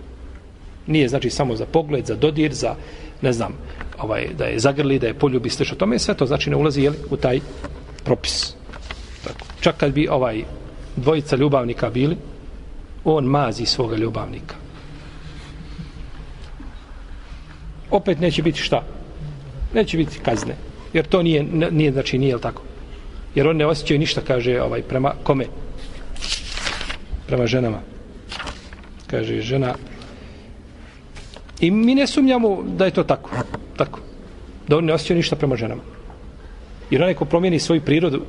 nije 0.88 1.07
znači 1.07 1.29
samo 1.29 1.55
za 1.55 1.65
pogled 1.65 2.05
za 2.05 2.15
dodir 2.15 2.53
za 2.53 2.75
ne 3.21 3.33
znam 3.33 3.53
ovaj 3.99 4.27
da 4.38 4.45
je 4.45 4.59
zagrli 4.59 4.99
da 4.99 5.07
je 5.07 5.13
poljubi 5.13 5.49
što 5.49 5.75
tome 5.75 5.99
sve 5.99 6.13
to 6.13 6.25
znači 6.25 6.49
ne 6.49 6.55
ulazi 6.55 6.81
je 6.81 6.91
u 7.09 7.17
taj 7.17 7.39
propis. 8.03 8.55
Tako. 9.23 9.45
Čak 9.61 9.77
kad 9.77 9.93
bi 9.93 10.07
ovaj 10.07 10.43
dvojica 10.95 11.35
ljubavnika 11.35 11.89
bili 11.89 12.17
on 13.03 13.25
mazi 13.25 13.65
svoga 13.65 13.95
ljubavnika. 13.97 14.55
Opet 17.91 18.19
neće 18.19 18.41
biti 18.43 18.59
šta? 18.59 18.83
Neće 19.75 19.97
biti 19.97 20.19
kazne 20.19 20.55
jer 20.93 21.05
to 21.05 21.23
nije 21.23 21.43
nije 21.71 21.91
znači 21.91 22.17
nije 22.17 22.39
tako? 22.39 22.61
Jer 23.35 23.47
on 23.47 23.57
ne 23.57 23.65
osjećaju 23.65 23.99
ništa 23.99 24.21
kaže 24.21 24.61
ovaj 24.61 24.81
prema 24.81 25.13
kome? 25.23 25.45
Prema 27.27 27.47
ženama. 27.47 27.79
Kaže 29.07 29.41
žena 29.41 29.75
i 31.59 31.71
mi 31.71 31.95
ne 31.95 32.07
sumnjamo 32.07 32.63
da 32.63 32.85
je 32.85 32.91
to 32.91 33.03
tako 33.03 33.29
tako 33.77 33.99
da 34.67 34.77
on 34.77 34.85
ne 34.85 34.93
osjećaju 34.93 35.17
ništa 35.17 35.35
prema 35.35 35.55
ženama. 35.55 35.81
Jer 36.89 37.01
onaj 37.01 37.13
ko 37.13 37.25
promijeni 37.25 37.59
svoju 37.59 37.81
prirodu 37.81 38.21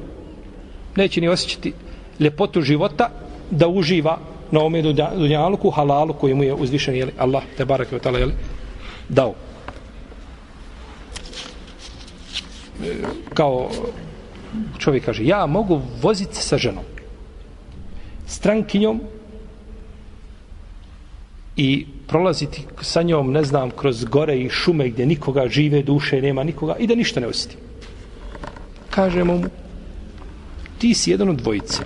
neće 0.96 1.20
ni 1.20 1.28
osjećati 1.28 1.72
ljepotu 2.20 2.62
života 2.62 3.10
da 3.50 3.68
uživa 3.68 4.18
na 4.50 4.60
ome 4.62 4.82
dunjaluku 4.82 5.70
halalu 5.70 6.14
koji 6.14 6.34
mu 6.34 6.44
je 6.44 6.54
uzvišen 6.54 6.94
jeli, 6.94 7.12
Allah 7.18 7.42
te 7.56 7.64
barak 7.64 7.92
je 7.92 7.98
tala, 7.98 8.18
jeli, 8.18 8.32
dao. 9.08 9.34
Kao 13.34 13.70
čovjek 14.78 15.04
kaže, 15.04 15.24
ja 15.24 15.46
mogu 15.46 15.80
voziti 16.02 16.36
sa 16.36 16.58
ženom, 16.58 16.84
strankinjom 18.26 19.00
i 21.56 21.86
prolaziti 22.06 22.64
sa 22.80 23.02
njom, 23.02 23.32
ne 23.32 23.44
znam, 23.44 23.70
kroz 23.70 24.04
gore 24.04 24.38
i 24.38 24.50
šume 24.50 24.88
gdje 24.88 25.06
nikoga 25.06 25.48
žive, 25.48 25.82
duše, 25.82 26.20
nema 26.22 26.44
nikoga 26.44 26.76
i 26.78 26.86
da 26.86 26.94
ništa 26.94 27.20
ne 27.20 27.26
osjeti. 27.26 27.56
Kažemo 28.90 29.36
mu, 29.36 29.44
ti 30.78 30.94
si 30.94 31.10
jedan 31.10 31.28
od 31.28 31.36
dvojice. 31.36 31.82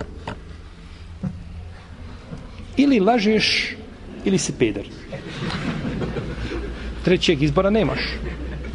Ili 2.77 2.99
lažeš, 2.99 3.75
ili 4.25 4.37
si 4.37 4.53
peder. 4.59 4.85
Trećeg 7.03 7.43
izbora 7.43 7.69
nemaš. 7.69 7.99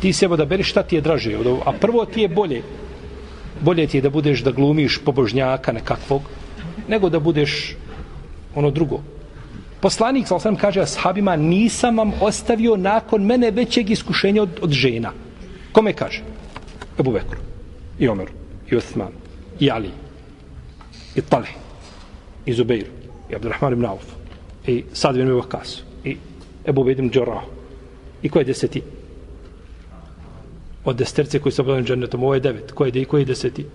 Ti 0.06 0.12
se 0.12 0.28
da 0.28 0.44
beriš 0.44 0.70
šta 0.70 0.82
ti 0.82 0.94
je 0.94 1.00
draže. 1.02 1.34
A 1.64 1.72
prvo 1.72 2.04
ti 2.04 2.20
je 2.22 2.28
bolje 2.28 2.62
bolje 3.60 3.86
ti 3.86 3.96
je 3.96 4.02
da 4.02 4.10
budeš 4.10 4.42
da 4.44 4.50
glumiš 4.50 5.00
pobožnjaka 5.04 5.72
nekakvog, 5.72 6.22
nego 6.88 7.08
da 7.08 7.20
budeš 7.20 7.74
ono 8.54 8.70
drugo. 8.70 9.00
Poslanik, 9.80 10.26
sal 10.26 10.40
sam 10.40 10.56
kaže 10.56 10.80
ashabima, 10.80 11.36
nisam 11.36 11.98
vam 11.98 12.12
ostavio 12.20 12.76
nakon 12.76 13.24
mene 13.24 13.50
većeg 13.50 13.90
iskušenja 13.90 14.42
od, 14.42 14.58
od 14.62 14.70
žena. 14.70 15.12
Kome 15.72 15.92
kaže? 15.92 16.22
Ebu 17.00 17.12
Bekru, 17.12 17.40
i 17.98 18.08
Omeru, 18.08 18.32
i 18.70 18.76
Osman, 18.76 19.12
i 19.60 19.70
Ali, 19.70 19.90
i 21.14 21.20
Talih, 21.20 21.54
i 22.46 22.52
Zubeiru, 22.52 22.90
i 23.30 23.34
Abdurrahman 23.34 23.72
ibn 23.72 23.84
Auf, 23.84 24.04
i 24.66 24.84
Sad 24.92 25.16
ibn 25.16 25.32
Vakas, 25.32 25.82
i 26.04 26.16
Ebu 26.66 26.84
Bedim 26.84 27.10
Džorah. 27.10 27.42
I 28.22 28.28
ko 28.28 28.38
je 28.38 28.44
deseti? 28.44 28.82
Od 30.86 30.96
desterce 30.96 31.38
koji 31.38 31.52
su 31.52 31.62
obavljeni 31.62 31.86
džennetom. 31.86 32.22
Ovo 32.22 32.34
je 32.34 32.40
devet. 32.40 32.72
Ko 32.72 32.86
je, 32.86 33.04
ko 33.04 33.18
je 33.18 33.24
deseti? 33.24 33.66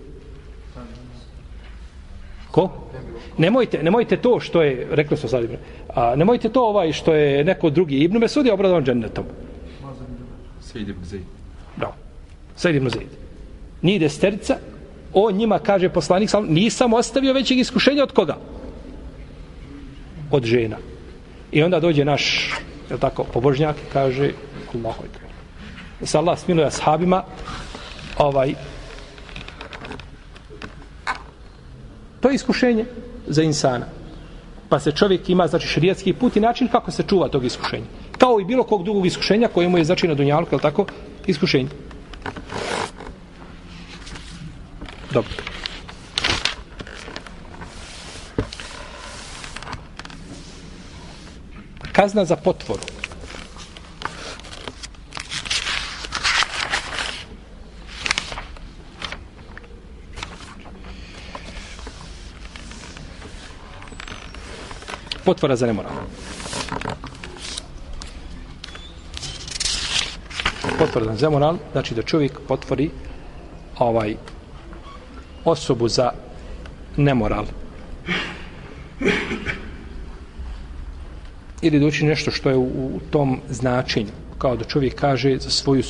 Ko? 2.50 2.70
Nemojte, 3.38 3.82
nemojte 3.82 4.16
to 4.16 4.40
što 4.40 4.62
je, 4.62 4.86
rekli 4.90 5.16
smo 5.16 5.28
sad, 5.28 5.44
a, 5.94 6.16
nemojte 6.16 6.48
to 6.48 6.64
ovaj 6.68 6.92
što 6.92 7.14
je 7.14 7.44
neko 7.44 7.70
drugi. 7.70 7.98
Ibn 7.98 8.18
Mesud 8.18 8.46
je 8.46 8.52
obradovan 8.52 8.84
džennetom. 8.84 9.24
Sejid 10.60 10.88
ibn 10.88 11.04
Zaid. 11.04 11.22
Da. 11.76 11.94
Sejid 12.56 12.76
ibn 12.76 12.88
Zaid. 12.88 13.08
Nije 13.82 13.98
desterca, 13.98 14.56
on 15.12 15.34
njima 15.34 15.58
kaže 15.58 15.88
poslanik, 15.88 16.30
sam, 16.30 16.46
nisam 16.48 16.92
ostavio 16.92 17.32
većeg 17.32 17.58
iskušenja 17.58 18.02
od 18.02 18.12
koga? 18.12 18.36
Od 20.30 20.44
žena. 20.44 20.76
I 21.52 21.62
onda 21.62 21.80
dođe 21.80 22.04
naš, 22.04 22.54
je 22.90 22.98
tako, 22.98 23.24
pobožnjak 23.24 23.76
kaže, 23.92 24.32
Allahu 24.74 25.04
ekber 25.04 25.21
da 26.02 26.06
se 26.06 26.18
Allah 26.18 26.38
smiluje 26.38 26.66
ashabima 26.66 27.22
ovaj 28.18 28.54
to 32.20 32.28
je 32.28 32.34
iskušenje 32.34 32.84
za 33.26 33.42
insana. 33.42 33.86
Pa 34.68 34.80
se 34.80 34.92
čovjek 34.92 35.30
ima 35.30 35.46
znači 35.46 35.66
šerijatski 35.66 36.12
put 36.12 36.36
i 36.36 36.40
način 36.40 36.68
kako 36.68 36.90
se 36.90 37.02
čuva 37.02 37.28
tog 37.28 37.44
iskušenja. 37.44 37.84
Kao 38.18 38.40
i 38.40 38.44
bilo 38.44 38.64
kog 38.64 38.84
drugog 38.84 39.06
iskušenja 39.06 39.48
koje 39.48 39.68
mu 39.68 39.78
je 39.78 39.84
znači 39.84 40.08
na 40.08 40.14
dunjalu 40.14 40.46
je 40.52 40.58
tako? 40.58 40.86
Iskušenje. 41.26 41.68
Dobro. 45.12 45.32
Kazna 51.92 52.24
za 52.24 52.36
potvoru. 52.36 52.91
Potvora 65.24 65.56
za 65.56 65.66
nemoral. 65.66 65.92
Potvora 70.78 71.16
za 71.16 71.26
nemoral, 71.26 71.56
znači 71.72 71.94
da 71.94 72.02
čovjek 72.02 72.40
potvori 72.48 72.90
ovaj 73.78 74.16
osobu 75.44 75.88
za 75.88 76.10
nemoral. 76.96 77.44
Ili 81.62 81.80
da 81.80 82.06
nešto 82.06 82.30
što 82.30 82.50
je 82.50 82.56
u, 82.56 82.66
u 82.96 83.00
tom 83.10 83.40
značenju. 83.48 84.10
Kao 84.38 84.56
da 84.56 84.64
čovjek 84.64 84.94
kaže 84.94 85.38
za, 85.38 85.50
svoju, 85.50 85.82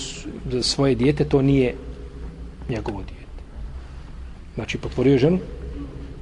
za 0.51 0.63
svoje 0.63 0.95
dijete, 0.95 1.25
to 1.25 1.43
nije 1.43 1.75
njegovo 2.69 3.03
dijete. 3.03 3.43
Znači, 4.55 4.79
potvorio 4.79 5.19
ženu, 5.19 5.39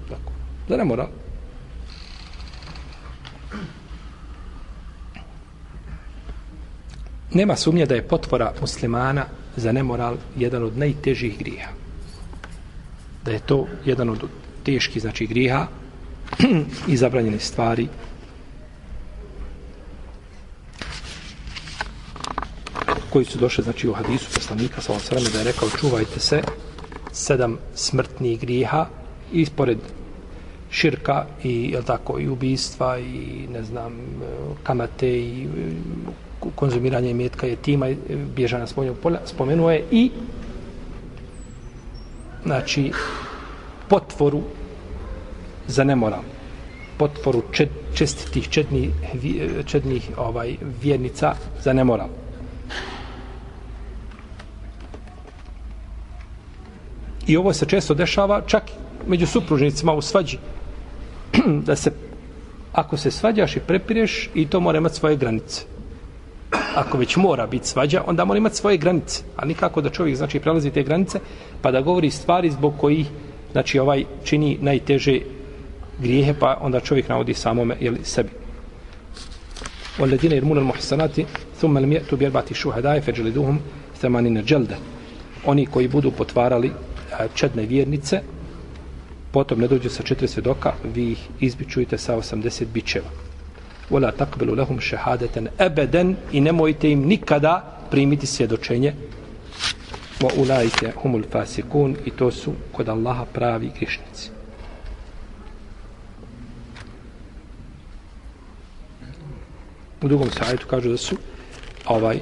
tako, 0.08 0.32
za 0.68 0.76
nemoral. 0.76 1.08
Nema 7.32 7.56
sumnje 7.56 7.86
da 7.86 7.94
je 7.94 8.08
potvora 8.08 8.52
muslimana 8.60 9.26
za 9.56 9.72
nemoral 9.72 10.16
jedan 10.36 10.64
od 10.64 10.78
najtežih 10.78 11.38
griha. 11.38 11.70
Da 13.24 13.32
je 13.32 13.38
to 13.38 13.66
jedan 13.84 14.08
od 14.10 14.28
teških 14.64 15.02
znači 15.02 15.26
griha 15.26 15.66
i 16.92 16.96
zabranjene 16.96 17.38
stvari 17.38 17.88
koji 23.10 23.24
su 23.24 23.38
došli 23.38 23.64
znači 23.64 23.88
u 23.88 23.92
hadisu 23.92 24.26
poslanika 24.34 24.80
sa 24.80 24.92
osrame 24.92 25.30
da 25.32 25.38
je 25.38 25.44
rekao 25.44 25.68
čuvajte 25.80 26.20
se 26.20 26.42
sedam 27.12 27.58
smrtnih 27.74 28.40
griha 28.40 28.86
ispored 29.32 29.78
širka 30.70 31.26
i 31.42 31.70
jel 31.72 31.82
tako 31.82 32.18
i 32.18 32.28
ubistva 32.28 32.98
i 32.98 33.46
ne 33.52 33.62
znam 33.62 33.92
kamate 34.62 35.18
i 35.18 35.46
konzumiranje 36.54 37.10
imetka 37.10 37.46
je 37.46 37.56
tima 37.56 37.88
e, 37.88 37.96
bježana 38.36 38.66
spoljnog 38.66 38.96
polja 39.02 39.20
spomenuo 39.24 39.70
je 39.70 39.84
i 39.90 40.10
znači 42.44 42.92
potvoru 43.88 44.42
za 45.66 45.84
nemoral 45.84 46.22
potporu 47.00 47.42
čet, 47.52 47.70
čestitih 47.94 48.48
četnih, 48.48 48.90
e, 49.14 49.62
četnih 49.64 50.10
ovaj, 50.16 50.56
vjernica 50.82 51.32
za 51.64 51.72
nemoral. 51.72 52.08
I 57.26 57.36
ovo 57.36 57.52
se 57.52 57.66
često 57.66 57.94
dešava 57.94 58.42
čak 58.46 58.68
među 59.06 59.26
supružnicima 59.26 59.92
u 59.92 60.02
svađi. 60.02 60.38
da 61.66 61.76
se, 61.76 61.92
ako 62.72 62.96
se 62.96 63.10
svađaš 63.10 63.56
i 63.56 63.60
prepireš, 63.60 64.30
i 64.34 64.46
to 64.46 64.60
mora 64.60 64.78
imati 64.78 64.96
svoje 64.96 65.16
granice 65.16 65.64
Ako 66.75 66.97
već 66.97 67.15
mora 67.15 67.47
biti 67.47 67.67
svađa, 67.67 68.03
onda 68.07 68.25
mora 68.25 68.37
imati 68.37 68.55
svoje 68.55 68.77
granice. 68.77 69.23
A 69.37 69.45
nikako 69.45 69.81
da 69.81 69.89
čovjek 69.89 70.17
znači 70.17 70.39
prelazi 70.39 70.71
te 70.71 70.83
granice, 70.83 71.19
pa 71.61 71.71
da 71.71 71.81
govori 71.81 72.11
stvari 72.11 72.51
zbog 72.51 72.73
kojih 72.77 73.07
znači 73.51 73.79
ovaj 73.79 74.03
čini 74.23 74.57
najteže 74.61 75.19
grijehe, 75.99 76.33
pa 76.39 76.57
onda 76.61 76.79
čovjek 76.79 77.09
navodi 77.09 77.33
samome 77.33 77.75
ili 77.79 77.99
sebi. 78.03 78.29
والذين 79.99 80.31
يرمون 80.31 80.57
المحصنات 80.57 81.15
ثم 81.61 81.77
لم 81.77 81.93
يأتوا 81.93 82.17
بأربعة 82.17 82.53
شهداء 82.53 82.99
فجلدوهم 82.99 83.59
ثمانين 84.01 84.43
جلدة 84.43 84.77
oni 85.45 85.65
koji 85.65 85.87
budu 85.87 86.11
potvarali 86.11 86.71
čedne 87.33 87.65
vjernice 87.65 88.21
potom 89.31 89.59
ne 89.59 89.67
dođu 89.67 89.89
sa 89.89 90.03
četiri 90.03 90.27
svjedoka 90.27 90.73
vi 90.93 91.11
ih 91.11 91.27
izbičujete 91.39 91.97
sa 91.97 92.17
80 92.17 92.65
bičeva 92.73 93.07
ولا 93.90 94.10
تقبلوا 94.10 94.56
لهم 94.56 94.80
shahadatan 94.80 95.48
abadan 95.58 96.16
i 96.32 96.40
nemojte 96.40 96.90
im 96.90 97.06
nikada 97.06 97.62
primiti 97.90 98.26
svjedočenje. 98.26 98.94
wa 100.20 100.30
ulaike 100.36 100.92
humul 101.02 101.22
fasikun 101.32 101.96
i 102.04 102.10
to 102.10 102.30
su 102.30 102.52
kod 102.72 102.88
Allaha 102.88 103.24
pravi 103.24 103.70
grišnici 103.78 104.30
u 110.02 110.08
drugom 110.08 110.30
sajetu 110.30 110.66
kažu 110.66 110.90
da 110.90 110.96
su 110.96 111.16
ovaj 111.86 112.20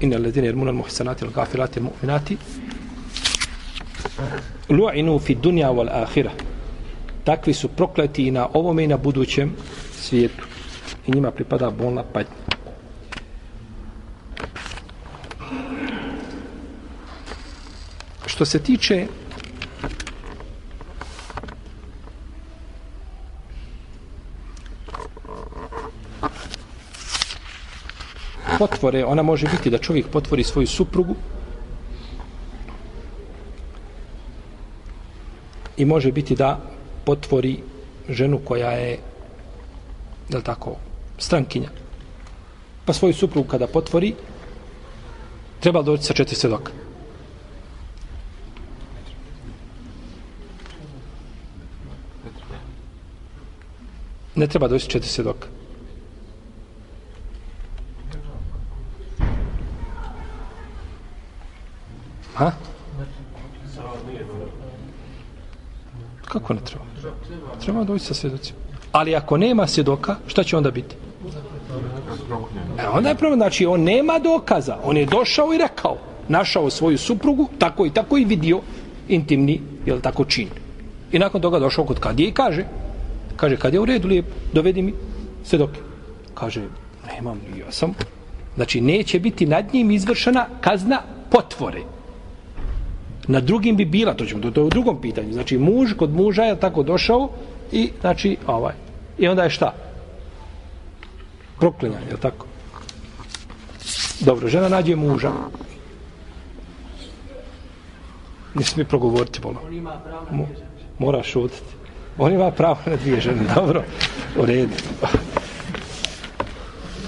inna 0.00 0.18
ledine 0.18 0.48
irmuna 0.48 0.72
muhsanati 0.72 1.24
al-gafirati 1.24 1.80
mu'minati 1.80 2.36
lu'inu 4.68 5.18
fi 5.20 5.34
dunja 5.34 5.68
wal 5.70 5.88
ahira 6.02 6.30
takvi 7.24 7.54
su 7.54 7.68
prokleti 7.68 8.26
i 8.26 8.30
na 8.30 8.48
ovome 8.52 8.84
i 8.84 8.86
na 8.86 8.96
budućem 8.96 9.52
svijetu 10.00 10.51
i 11.06 11.10
njima 11.10 11.30
pripada 11.30 11.70
bolna 11.70 12.02
patnja. 12.02 12.36
Što 18.26 18.44
se 18.44 18.58
tiče 18.58 19.06
potvore, 28.58 29.04
ona 29.04 29.22
može 29.22 29.48
biti 29.48 29.70
da 29.70 29.78
čovjek 29.78 30.06
potvori 30.06 30.44
svoju 30.44 30.66
suprugu 30.66 31.14
i 35.76 35.84
može 35.84 36.12
biti 36.12 36.36
da 36.36 36.60
potvori 37.04 37.58
ženu 38.08 38.40
koja 38.44 38.70
je 38.70 38.98
je 40.28 40.40
tako, 40.42 40.76
strankinja. 41.22 41.68
Pa 42.84 42.92
svoju 42.92 43.14
suprugu 43.14 43.48
kada 43.48 43.66
potvori, 43.66 44.14
treba 45.60 45.82
doći 45.82 46.04
sa 46.04 46.14
četiri 46.14 46.36
svjedoka. 46.36 46.72
Ne 54.34 54.46
treba 54.46 54.68
doći 54.68 54.84
sa 54.84 54.90
četiri 54.90 55.08
svjedoka. 55.08 55.48
Ha? 62.34 62.52
Kako 66.24 66.54
ne 66.54 66.60
treba? 66.64 66.84
Treba 67.60 67.84
doći 67.84 68.04
sa 68.04 68.14
svjedocima. 68.14 68.58
Ali 68.92 69.16
ako 69.16 69.36
nema 69.36 69.66
svjedoka, 69.66 70.16
šta 70.26 70.44
će 70.44 70.56
onda 70.56 70.70
biti? 70.70 70.96
Onda 72.92 73.08
je 73.08 73.14
problem, 73.14 73.38
znači 73.38 73.66
on 73.66 73.80
nema 73.80 74.18
dokaza. 74.18 74.76
On 74.84 74.96
je 74.96 75.06
došao 75.06 75.54
i 75.54 75.58
rekao, 75.58 75.96
našao 76.28 76.70
svoju 76.70 76.98
suprugu, 76.98 77.48
tako 77.58 77.86
i 77.86 77.90
tako 77.90 78.18
i 78.18 78.24
vidio 78.24 78.60
intimni, 79.08 79.60
jel 79.86 80.00
tako, 80.00 80.24
čin. 80.24 80.48
I 81.12 81.18
nakon 81.18 81.40
toga 81.40 81.58
došao 81.58 81.84
kod 81.84 82.00
kadije 82.00 82.28
i 82.28 82.32
kaže, 82.32 82.64
kaže, 83.36 83.56
kad 83.56 83.74
je 83.74 83.80
u 83.80 83.84
redu, 83.84 84.08
lijep, 84.08 84.26
dovedi 84.52 84.82
mi 84.82 84.94
svedoke. 85.44 85.80
Kaže, 86.34 86.62
nemam, 87.14 87.40
ja 87.58 87.72
sam. 87.72 87.94
Znači, 88.54 88.80
neće 88.80 89.20
biti 89.20 89.46
nad 89.46 89.74
njim 89.74 89.90
izvršena 89.90 90.46
kazna 90.60 91.00
potvore. 91.30 91.82
Na 93.28 93.40
drugim 93.40 93.76
bi 93.76 93.84
bila, 93.84 94.14
to 94.14 94.26
ćemo, 94.26 94.42
to, 94.42 94.50
to 94.50 94.60
je 94.60 94.64
u 94.64 94.70
drugom 94.70 95.00
pitanju. 95.00 95.32
Znači, 95.32 95.58
muž 95.58 95.92
kod 95.92 96.14
muža 96.14 96.42
je 96.42 96.60
tako 96.60 96.82
došao 96.82 97.30
i, 97.72 97.90
znači, 98.00 98.36
ovaj. 98.46 98.74
I 99.18 99.28
onda 99.28 99.42
je 99.42 99.50
šta? 99.50 99.74
Proklinjanje, 101.58 102.10
je 102.10 102.16
tako? 102.16 102.51
Dobro, 104.24 104.48
žena 104.48 104.68
nađe 104.68 104.96
muža. 104.96 105.32
Nisi 108.54 108.78
mi 108.78 108.84
progovoriti, 108.84 109.40
bolo. 109.40 109.60
On 109.66 109.74
ima 109.74 110.00
pravo 110.04 110.24
na 110.24 110.30
dvije 110.30 110.56
žene. 110.56 110.68
Moraš 110.98 111.26
šutiti. 111.26 111.74
On 112.18 112.32
ima 112.32 112.50
pravo 112.50 112.78
na 112.86 112.96
dvije 112.96 113.20
žene, 113.20 113.42
dobro. 113.54 113.82
U 114.36 114.46
redu. 114.46 114.74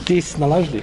Ti 0.05 0.21
si 0.21 0.41
nalažljiv. 0.41 0.83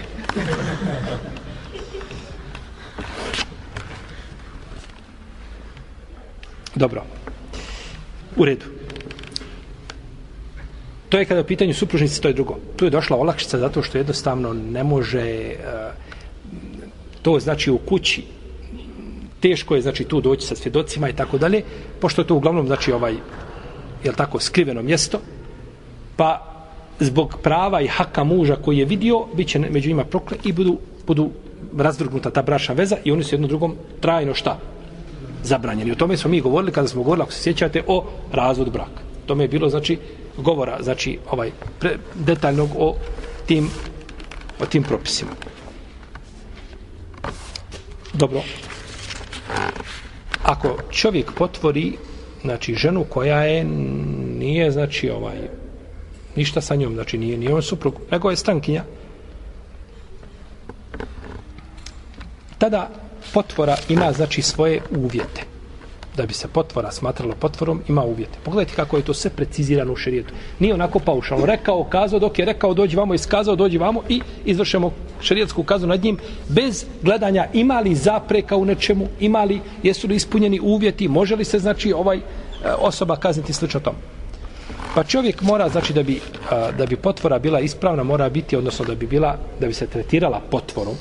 Dobro. 6.76 7.04
U 8.36 8.46
redu. 8.46 8.66
To 11.10 11.18
je 11.18 11.26
kada 11.26 11.42
u 11.42 11.44
pitanju 11.44 11.74
supružnice, 11.74 12.22
to 12.22 12.28
je 12.28 12.34
drugo. 12.34 12.58
Tu 12.76 12.86
je 12.86 12.92
došla 12.92 13.18
olakšica 13.18 13.58
zato 13.58 13.84
što 13.84 13.98
jednostavno 13.98 14.54
ne 14.54 14.84
može 14.84 15.56
uh, 15.60 16.11
to 17.22 17.40
znači 17.40 17.72
u 17.72 17.78
kući 17.78 18.24
teško 19.40 19.76
je 19.76 19.82
znači 19.82 20.04
tu 20.04 20.22
doći 20.22 20.48
sa 20.48 20.56
svjedocima 20.56 21.10
i 21.10 21.14
tako 21.14 21.38
dalje, 21.38 21.64
pošto 22.00 22.22
je 22.22 22.28
to 22.28 22.36
uglavnom 22.36 22.68
znači 22.68 22.92
ovaj 22.92 23.14
je 24.04 24.12
tako 24.14 24.40
skriveno 24.40 24.82
mjesto, 24.82 25.20
pa 26.16 26.48
zbog 27.00 27.38
prava 27.44 27.82
i 27.82 27.88
haka 27.88 28.24
muža 28.24 28.56
koji 28.56 28.78
je 28.78 28.86
vidio, 28.86 29.26
biće 29.34 29.60
među 29.60 29.90
njima 29.90 30.04
prokle 30.04 30.38
i 30.44 30.54
budu, 30.54 30.78
budu 31.08 31.32
razvrgnuta 31.78 32.30
ta 32.30 32.42
brašna 32.42 32.76
veza 32.76 32.98
i 33.04 33.12
oni 33.12 33.24
su 33.24 33.36
jedno 33.36 33.48
drugom 33.48 33.76
trajno 34.00 34.34
šta? 34.34 34.60
zabranjeni. 35.44 35.92
O 35.92 35.96
tome 35.96 36.18
smo 36.18 36.30
mi 36.30 36.42
govorili 36.42 36.72
kada 36.72 36.88
smo 36.88 37.04
govorili, 37.04 37.24
ako 37.24 37.32
se 37.32 37.44
sjećate, 37.44 37.84
o 37.88 38.06
razvod 38.32 38.72
braka. 38.72 39.02
Tome 39.26 39.44
je 39.44 39.48
bilo, 39.48 39.70
znači, 39.70 39.98
govora, 40.38 40.78
znači, 40.84 41.18
ovaj, 41.32 41.52
pre, 41.80 41.98
detaljnog 42.16 42.70
o 42.78 42.96
tim, 43.46 43.70
o 44.62 44.66
tim 44.66 44.84
propisima. 44.84 45.32
Dobro. 48.14 48.42
Ako 50.44 50.78
čovjek 50.92 51.32
potvori, 51.32 51.94
znači, 52.42 52.76
ženu 52.76 53.04
koja 53.04 53.44
je, 53.44 53.64
nije, 54.40 54.72
znači, 54.72 55.10
ovaj, 55.10 55.38
ništa 56.36 56.62
sa 56.62 56.76
njom, 56.76 56.94
znači, 56.94 57.18
nije, 57.18 57.38
nije 57.38 57.54
on 57.54 57.62
suprug, 57.62 58.02
nego 58.12 58.30
je 58.30 58.36
strankinja, 58.36 58.84
tada 62.58 62.90
potvora 63.34 63.78
ima 63.90 64.12
znači 64.12 64.42
svoje 64.42 64.82
uvjete 64.90 65.51
da 66.18 66.26
bi 66.26 66.34
se 66.34 66.48
potvora 66.48 66.92
smatralo 66.92 67.36
potvorom 67.40 67.82
ima 67.88 68.04
uvjete. 68.04 68.38
Pogledajte 68.44 68.76
kako 68.76 68.98
je 68.98 69.04
to 69.04 69.14
sve 69.14 69.32
precizirano 69.32 69.94
u 69.94 69.96
šerijetu. 69.96 70.34
Nije 70.60 70.74
onako 70.74 71.00
paušalno. 71.00 71.46
Rekao, 71.46 71.84
kazao, 71.84 72.20
dok 72.20 72.40
je 72.40 72.46
rekao 72.46 72.74
dođi 72.74 72.98
vamo, 72.98 73.14
iskazao, 73.14 73.56
dođi 73.56 73.78
vamo 73.78 74.02
i 74.10 74.22
izvršemo 74.46 74.92
šerijetsku 75.22 75.64
kazu 75.64 75.88
nad 75.88 76.04
njim 76.04 76.18
bez 76.50 76.86
gledanja 77.02 77.48
ima 77.54 77.80
li 77.80 77.96
zapreka 77.96 78.56
u 78.56 78.66
nečemu, 78.66 79.08
ima 79.20 79.44
li, 79.44 79.62
jesu 79.84 80.08
li 80.08 80.16
ispunjeni 80.16 80.60
uvjeti, 80.60 81.08
može 81.08 81.36
li 81.36 81.46
se 81.46 81.60
znači 81.60 81.94
ovaj 81.94 82.18
e, 82.18 82.22
osoba 82.80 83.16
kazniti 83.16 83.54
slično 83.54 83.80
tom. 83.80 83.96
Pa 84.96 85.04
čovjek 85.04 85.42
mora, 85.42 85.70
znači 85.70 85.94
da 85.94 86.04
bi, 86.04 86.16
e, 86.16 86.20
da 86.78 86.86
bi 86.86 86.96
potvora 86.96 87.40
bila 87.40 87.60
ispravna, 87.60 88.04
mora 88.04 88.30
biti, 88.30 88.56
odnosno 88.56 88.86
da 88.86 88.96
bi 88.96 89.08
bila, 89.08 89.38
da 89.60 89.68
bi 89.68 89.74
se 89.74 89.88
tretirala 89.88 90.42
potvorom, 90.52 90.96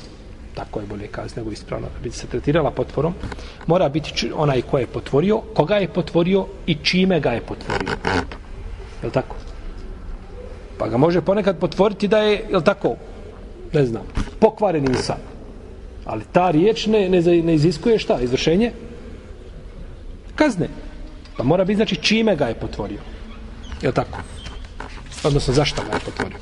tako 0.55 0.81
je 0.81 0.87
bolje 0.87 1.07
kaz 1.07 1.37
nego 1.37 1.51
ispravno, 1.51 1.87
da 1.87 2.03
bi 2.03 2.11
se 2.11 2.27
tretirala 2.27 2.71
potvorom, 2.71 3.15
mora 3.67 3.89
biti 3.89 4.33
onaj 4.35 4.63
ko 4.63 4.79
je 4.79 4.87
potvorio, 4.87 5.41
koga 5.55 5.77
je 5.77 5.89
potvorio 5.89 6.47
i 6.67 6.75
čime 6.75 7.21
ga 7.21 7.31
je 7.31 7.41
potvorio. 7.41 7.97
Je 9.03 9.07
li 9.07 9.13
tako? 9.13 9.37
Pa 10.79 10.89
ga 10.89 10.97
može 10.97 11.21
ponekad 11.21 11.59
potvoriti 11.59 12.09
da 12.09 12.19
je, 12.19 12.45
je 12.51 12.57
li 12.57 12.65
tako, 12.65 12.97
ne 13.73 13.85
znam, 13.87 14.03
pokvaren 14.41 14.85
insan. 14.85 15.19
Ali 16.05 16.25
ta 16.33 16.51
riječ 16.51 16.87
ne, 16.87 17.09
ne, 17.09 17.21
ne 17.21 17.55
iziskuje 17.55 17.99
šta? 17.99 18.21
Izvršenje? 18.21 18.73
Kazne. 20.35 20.69
Pa 21.37 21.45
mora 21.45 21.65
biti 21.65 21.77
znači 21.77 21.97
čime 21.97 22.37
ga 22.37 22.47
je 22.47 22.55
potvorio. 22.55 23.01
Je 23.83 23.89
li 23.89 23.95
tako? 23.95 24.19
Odnosno, 25.25 25.55
zašto 25.55 25.83
ga 25.83 25.95
je 25.95 26.01
potvorio? 26.05 26.39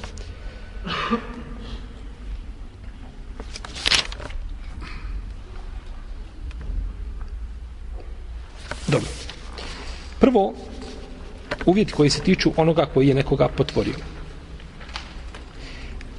Dobro. 8.89 9.09
Prvo, 10.19 10.55
uvjeti 11.67 11.93
koji 11.93 12.11
se 12.11 12.23
tiču 12.23 12.53
onoga 12.57 12.87
koji 12.87 13.09
je 13.09 13.15
nekoga 13.15 13.49
potvorio. 13.49 13.95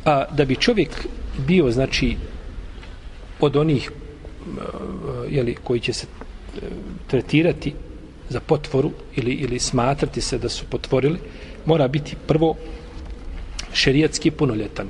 A, 0.06 0.26
da 0.32 0.46
bi 0.46 0.56
čovjek 0.56 0.90
bio, 1.48 1.72
znači, 1.72 2.16
od 3.40 3.56
onih 3.56 3.92
jeli, 5.30 5.56
koji 5.64 5.80
će 5.80 5.94
se 5.94 6.08
e, 6.08 6.60
tretirati 7.08 7.74
za 8.30 8.40
potvoru 8.40 8.92
ili, 9.16 9.32
ili 9.32 9.60
smatrati 9.60 10.22
se 10.22 10.38
da 10.38 10.50
su 10.50 10.66
potvorili, 10.66 11.20
mora 11.66 11.88
biti 11.88 12.16
prvo 12.28 12.56
šerijatski 13.74 14.32
punoljetan. 14.32 14.88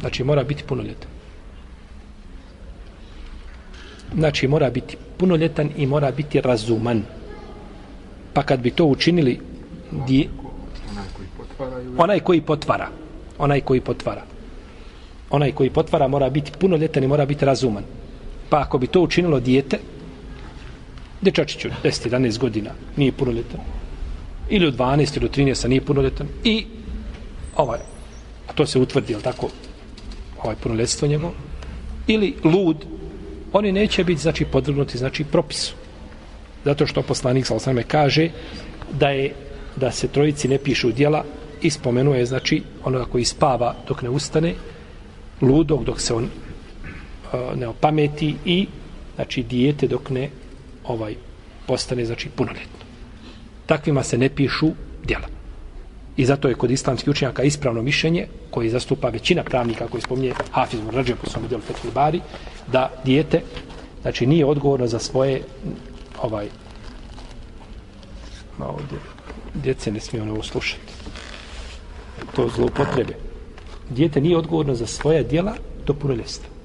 Znači, 0.00 0.24
mora 0.24 0.44
biti 0.44 0.64
punoljetan. 0.64 1.19
Znači, 4.14 4.48
mora 4.48 4.70
biti 4.70 4.96
punoljetan 5.16 5.70
i 5.76 5.86
mora 5.86 6.10
biti 6.10 6.40
razuman. 6.40 7.02
Pa 8.32 8.42
kad 8.42 8.60
bi 8.60 8.70
to 8.70 8.84
učinili 8.84 9.40
di... 10.06 10.28
onaj 11.98 12.20
koji 12.20 12.40
potvara 12.40 12.88
onaj 13.40 13.60
koji 13.60 13.80
potvara. 13.80 14.22
Onaj 15.30 15.52
koji 15.52 15.70
potvara. 15.70 16.08
Mora 16.08 16.30
biti 16.30 16.52
punoljetan 16.58 17.04
i 17.04 17.08
mora 17.08 17.26
biti 17.26 17.44
razuman. 17.44 17.84
Pa 18.48 18.60
ako 18.60 18.78
bi 18.78 18.86
to 18.86 19.00
učinilo 19.00 19.40
dijete 19.40 19.78
dečačiću 21.20 21.68
10-11 21.84 22.38
godina 22.38 22.70
nije 22.96 23.12
punoljetan. 23.12 23.60
Ili 24.48 24.66
od 24.66 24.76
12 24.76 25.16
ili 25.16 25.26
od 25.26 25.36
13 25.36 25.68
nije 25.68 25.80
punoljetan. 25.80 26.26
I 26.44 26.66
ovaj 27.56 27.78
a 28.48 28.52
to 28.52 28.66
se 28.66 28.78
utvrdi, 28.78 29.12
jel 29.12 29.20
tako? 29.20 29.48
Ovaj 30.42 30.56
punoljetstvo 30.62 31.08
njegov 31.08 31.30
ili 32.06 32.34
lud 32.44 32.76
oni 33.52 33.72
neće 33.72 34.04
biti 34.04 34.20
znači 34.20 34.44
podvrgnuti 34.44 34.98
znači 34.98 35.24
propisu. 35.24 35.74
Zato 36.64 36.86
što 36.86 37.02
poslanik 37.02 37.46
sallallahu 37.46 37.70
alejhi 37.70 37.88
kaže 37.88 38.28
da 38.92 39.08
je 39.08 39.34
da 39.76 39.90
se 39.90 40.08
trojici 40.08 40.48
ne 40.48 40.58
pišu 40.58 40.92
djela 40.92 41.24
i 41.62 41.70
spomenuje 41.70 42.26
znači 42.26 42.62
onoga 42.84 43.04
koji 43.04 43.24
spava 43.24 43.74
dok 43.88 44.02
ne 44.02 44.08
ustane 44.10 44.54
ludog 45.40 45.84
dok 45.84 46.00
se 46.00 46.14
on 46.14 46.24
uh, 46.24 47.58
ne 47.58 47.68
opameti 47.68 48.34
i 48.44 48.66
znači 49.14 49.42
dijete 49.42 49.86
dok 49.86 50.10
ne 50.10 50.28
ovaj 50.84 51.14
postane 51.66 52.04
znači 52.04 52.28
punoljetno. 52.28 52.84
Takvima 53.66 54.02
se 54.02 54.18
ne 54.18 54.28
pišu 54.28 54.70
djela 55.04 55.39
i 56.16 56.24
zato 56.24 56.48
je 56.48 56.54
kod 56.54 56.70
islamskih 56.70 57.08
učenjaka 57.08 57.42
ispravno 57.42 57.82
mišljenje 57.82 58.26
koji 58.50 58.70
zastupa 58.70 59.08
većina 59.08 59.42
pravnika 59.42 59.88
koji 59.88 60.00
spominje 60.00 60.32
Hafiz 60.50 60.80
Murrađe 60.80 61.14
po 61.14 61.30
svom 61.30 61.48
djelu 61.48 61.62
Fethul 61.62 61.90
Bari 61.90 62.20
da 62.72 62.90
dijete 63.04 63.42
znači 64.02 64.26
nije 64.26 64.46
odgovorno 64.46 64.86
za 64.86 64.98
svoje 64.98 65.42
ovaj 66.22 66.48
ovdje 68.58 68.98
djece 69.54 69.92
ne 69.92 70.00
smije 70.00 70.22
ono 70.22 70.42
slušati. 70.42 70.92
To 72.36 72.48
zloupotrebe. 72.48 73.14
Djete 73.90 74.20
nije 74.20 74.36
odgovorno 74.36 74.74
za 74.74 74.86
svoja 74.86 75.22
djela 75.22 75.54
do 75.86 75.94
punoljestva 75.94 76.60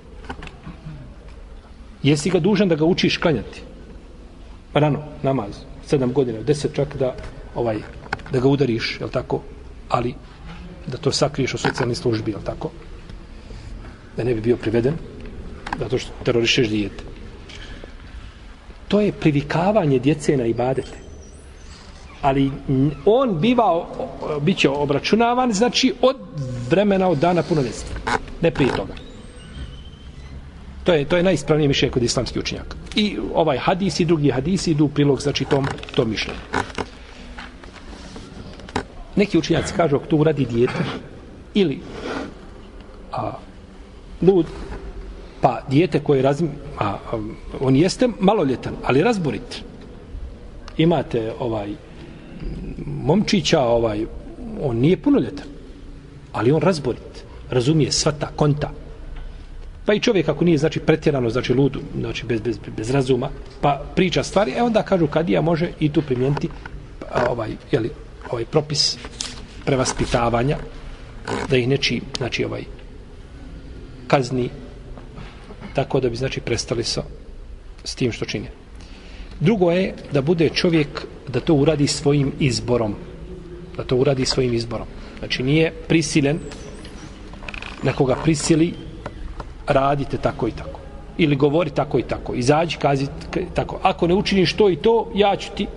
jesi 2.06 2.30
ga 2.30 2.40
dužan 2.40 2.70
da 2.70 2.76
ga 2.76 2.86
učiš 2.86 3.18
klanjati? 3.18 3.62
Rano, 4.74 5.00
namaz 5.24 5.56
sedam 5.86 6.14
godina, 6.14 6.42
deset 6.42 6.76
čak 6.76 6.96
da 6.98 7.16
ovaj, 7.56 7.80
da 8.32 8.40
ga 8.40 8.48
udariš, 8.48 8.98
je 9.02 9.10
tako? 9.12 9.42
Ali 9.90 10.14
da 10.88 10.98
to 10.98 11.12
sakriješ 11.12 11.54
u 11.54 11.58
socijalni 11.58 11.96
službi, 11.96 12.32
je 12.32 12.38
tako? 12.44 12.72
Da 14.18 14.24
ne 14.24 14.34
bi 14.34 14.42
bio 14.42 14.58
priveden 14.58 14.94
zato 15.80 15.98
što 15.98 16.12
terorišeš 16.24 16.68
dijete. 16.70 17.04
To 18.88 19.02
je 19.02 19.12
privikavanje 19.12 20.00
djece 20.00 20.38
na 20.38 20.46
ibadete. 20.46 20.98
Ali 22.22 22.52
on 23.06 23.40
biva 23.40 23.86
bit 24.42 24.58
će 24.58 24.70
obračunavan 24.70 25.54
znači 25.54 25.94
od 26.02 26.18
vremena 26.70 27.08
od 27.10 27.18
dana 27.18 27.44
punoljetstva 27.44 27.96
ne 28.42 28.52
prije 28.52 28.72
toga. 28.72 28.94
To 30.84 30.94
je, 30.94 31.06
to 31.06 31.18
je 31.18 31.24
najispravnije 31.24 31.68
mišljenje 31.68 31.92
kod 31.92 32.04
islamskih 32.04 32.40
učenjaka. 32.42 32.78
I 32.96 33.18
ovaj 33.34 33.58
hadis 33.58 34.00
i 34.00 34.06
drugi 34.06 34.30
hadisi 34.32 34.72
idu 34.72 34.86
u 34.86 34.90
prilog 34.90 35.22
znači 35.22 35.46
tom, 35.46 35.68
tom 35.96 36.10
mišljenju 36.10 36.40
neki 39.16 39.38
učinjaci 39.38 39.74
kažu 39.74 39.96
ako 39.96 40.06
to 40.06 40.16
uradi 40.16 40.46
dijete 40.46 40.84
ili 41.54 41.80
a, 43.12 43.32
lud 44.22 44.46
pa 45.42 45.62
dijete 45.70 46.00
koje 46.00 46.22
razmi 46.22 46.50
a, 46.80 46.86
a, 46.86 46.98
on 47.60 47.76
jeste 47.76 48.10
maloljetan 48.20 48.74
ali 48.84 49.04
razborit 49.04 49.64
imate 50.78 51.34
ovaj 51.40 51.76
momčića, 52.86 53.62
ovaj, 53.62 54.06
on 54.62 54.78
nije 54.78 54.98
punoljetan, 54.98 55.48
ali 56.32 56.52
on 56.52 56.62
razborit, 56.62 57.26
razumije 57.50 57.92
svata, 57.92 58.28
konta. 58.36 58.72
Pa 59.86 59.94
i 59.94 60.00
čovjek 60.00 60.30
ako 60.30 60.46
nije 60.46 60.58
znači 60.58 60.80
pretjerano, 60.80 61.30
znači 61.30 61.54
ludu, 61.54 61.80
znači 62.00 62.26
bez, 62.26 62.42
bez, 62.42 62.60
bez 62.78 62.90
razuma, 62.92 63.30
pa 63.62 63.82
priča 63.96 64.24
stvari, 64.24 64.54
e 64.58 64.64
onda 64.64 64.84
kažu 64.84 65.08
kadija 65.08 65.42
može 65.42 65.70
i 65.80 65.90
tu 65.90 66.02
primijeniti 66.02 66.50
ovaj, 67.30 67.52
jeli, 67.72 67.90
ovaj 68.32 68.46
propis 68.46 68.98
prevaspitavanja, 69.66 70.58
da 71.50 71.58
ih 71.58 71.68
neči, 71.68 72.02
znači 72.18 72.46
ovaj, 72.46 72.64
kazni, 74.08 74.50
tako 75.74 76.00
da 76.00 76.10
bi 76.10 76.16
znači 76.16 76.42
prestali 76.42 76.84
sa 76.84 77.04
s 77.84 77.96
tim 77.96 78.12
što 78.12 78.26
čine. 78.26 78.52
Drugo 79.40 79.72
je 79.72 79.94
da 80.14 80.22
bude 80.22 80.50
čovjek 80.50 81.06
da 81.28 81.40
to 81.40 81.54
uradi 81.54 81.88
svojim 81.88 82.32
izborom. 82.40 82.96
Da 83.78 83.84
to 83.84 83.96
uradi 83.96 84.26
svojim 84.26 84.54
izborom. 84.54 84.88
Znači 85.20 85.44
nije 85.44 85.74
prisilen 85.88 86.40
nekoga 87.84 88.16
prisili 88.24 88.74
radite 89.68 90.18
tako 90.18 90.48
i 90.48 90.52
tako. 90.52 90.80
Ili 91.18 91.36
govori 91.36 91.70
tako 91.70 92.00
i 92.00 92.04
tako. 92.04 92.34
Izađi, 92.34 92.78
kazi 92.78 93.08
tako. 93.54 93.80
Ako 93.84 94.08
ne 94.08 94.14
učiniš 94.14 94.54
to 94.54 94.70
i 94.70 94.76
to, 94.76 95.12
ja 95.16 95.36
ću 95.36 95.52
ti 95.56 95.68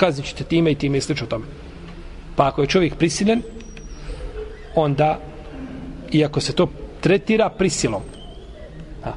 kaznit 0.00 0.26
ćete 0.26 0.44
time 0.44 0.72
i 0.72 0.74
time 0.74 0.98
i 0.98 1.00
slično 1.00 1.26
tome. 1.26 1.44
Pa 2.36 2.48
ako 2.48 2.62
je 2.62 2.68
čovjek 2.68 2.94
prisilen, 2.96 3.42
onda, 4.74 5.18
iako 6.12 6.40
se 6.40 6.52
to 6.52 6.70
tretira 7.00 7.50
prisilom, 7.50 8.02
a, 9.04 9.12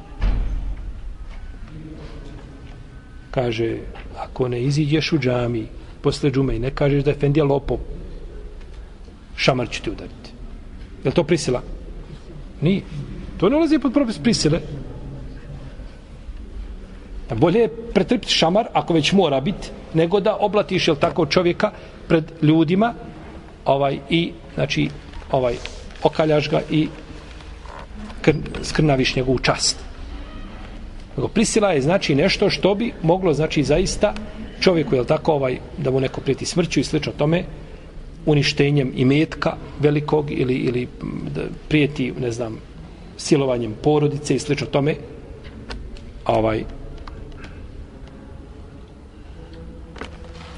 kaže, 3.30 3.78
ako 4.18 4.48
ne 4.48 4.60
iziđeš 4.62 5.12
u 5.12 5.18
džami 5.18 5.66
posle 6.02 6.30
džume 6.30 6.56
i 6.56 6.58
ne 6.58 6.70
kažeš 6.70 7.04
da 7.04 7.10
je 7.10 7.20
Fendija 7.20 7.44
lopov, 7.44 7.78
šamar 9.36 9.68
ću 9.70 9.82
ti 9.82 9.90
udariti. 9.90 10.30
Je 11.04 11.10
to 11.10 11.24
prisila? 11.24 11.62
Nije. 12.60 12.82
To 13.40 13.48
ne 13.48 13.56
ulazi 13.56 13.78
pod 13.78 13.92
propis 13.92 14.18
prisile. 14.18 14.60
Bolje 17.34 17.60
je 17.60 17.72
pretrpiti 17.94 18.32
šamar, 18.32 18.68
ako 18.72 18.94
već 18.94 19.12
mora 19.12 19.40
biti, 19.40 19.70
nego 19.94 20.20
da 20.20 20.36
oblatiš, 20.40 20.88
jel 20.88 20.96
tako, 20.96 21.26
čovjeka 21.26 21.70
pred 22.08 22.24
ljudima 22.42 22.94
ovaj 23.64 23.98
i, 24.10 24.32
znači, 24.54 24.88
ovaj, 25.30 25.54
okaljaš 26.02 26.50
ga 26.50 26.60
i 26.70 26.88
kr, 28.22 28.34
skrnaviš 28.62 29.16
njegovu 29.16 29.38
čast. 29.38 29.84
Nego 31.16 31.28
prisila 31.28 31.72
je 31.72 31.82
znači 31.82 32.14
nešto 32.14 32.50
što 32.50 32.74
bi 32.74 32.92
moglo 33.02 33.32
znači 33.34 33.62
zaista 33.62 34.14
čovjeku 34.60 34.94
jel 34.94 35.04
tako 35.04 35.32
ovaj 35.32 35.58
da 35.78 35.90
mu 35.90 36.00
neko 36.00 36.20
prijeti 36.20 36.46
smrću 36.46 36.80
i 36.80 36.84
slično 36.84 37.12
tome 37.12 37.44
uništenjem 38.26 38.92
imetka 38.96 39.56
velikog 39.80 40.30
ili 40.30 40.54
ili 40.54 40.88
da 41.34 41.42
prijeti 41.68 42.12
ne 42.20 42.30
znam 42.30 42.58
silovanjem 43.16 43.74
porodice 43.82 44.34
i 44.34 44.38
slično 44.38 44.66
tome 44.66 44.94
ovaj 46.26 46.64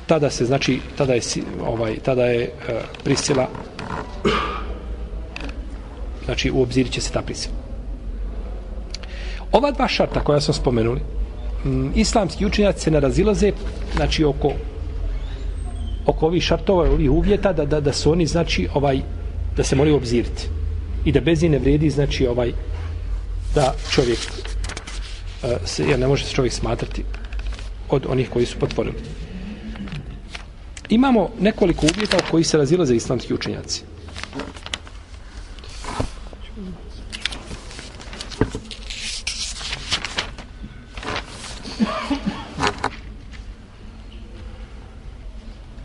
tada 0.07 0.31
se 0.31 0.45
znači 0.45 0.81
tada 0.97 1.15
je 1.15 1.21
ovaj 1.67 1.99
tada 1.99 2.25
je 2.25 2.51
uh, 2.69 2.75
prisila 3.05 3.49
znači 6.25 6.51
u 6.51 6.63
obzir 6.63 6.91
će 6.91 7.01
se 7.01 7.13
ta 7.13 7.23
prisila 7.23 7.67
Ova 9.57 9.71
dva 9.71 9.89
šarta 9.89 10.21
koja 10.21 10.41
smo 10.41 10.55
spomenuli, 10.55 11.01
m, 11.65 11.93
islamski 11.95 12.47
učenjaci 12.47 12.81
se 12.81 12.91
ne 12.91 13.01
razilaze, 13.01 13.53
znači 13.97 14.25
oko 14.25 14.53
oko 16.07 16.27
ovih 16.27 16.43
šartova, 16.43 16.91
ovih 16.91 17.11
uvjeta, 17.11 17.53
da, 17.53 17.65
da, 17.65 17.81
da 17.81 17.93
su 17.93 18.13
oni, 18.13 18.27
znači, 18.27 18.69
ovaj, 18.75 19.01
da 19.57 19.65
se 19.65 19.77
moraju 19.77 19.97
obziriti. 19.97 20.49
I 21.05 21.13
da 21.13 21.21
bez 21.21 21.43
ne 21.43 21.59
vredi, 21.59 21.91
znači, 21.91 22.27
ovaj, 22.27 22.53
da 23.55 23.75
čovjek, 23.91 24.19
uh, 24.19 25.51
se, 25.65 25.85
jer 25.85 25.99
ne 25.99 26.07
može 26.07 26.25
se 26.25 26.35
čovjek 26.35 26.53
smatrati 26.53 27.05
od 27.91 28.07
onih 28.09 28.31
koji 28.31 28.47
su 28.47 28.59
potvorili. 28.59 28.95
Imamo 30.89 31.31
nekoliko 31.41 31.87
uvjeta 31.87 32.19
koji 32.31 32.45
se 32.45 32.57
razilaze 32.57 32.97
islamski 32.97 33.35
učenjaci. 33.35 33.83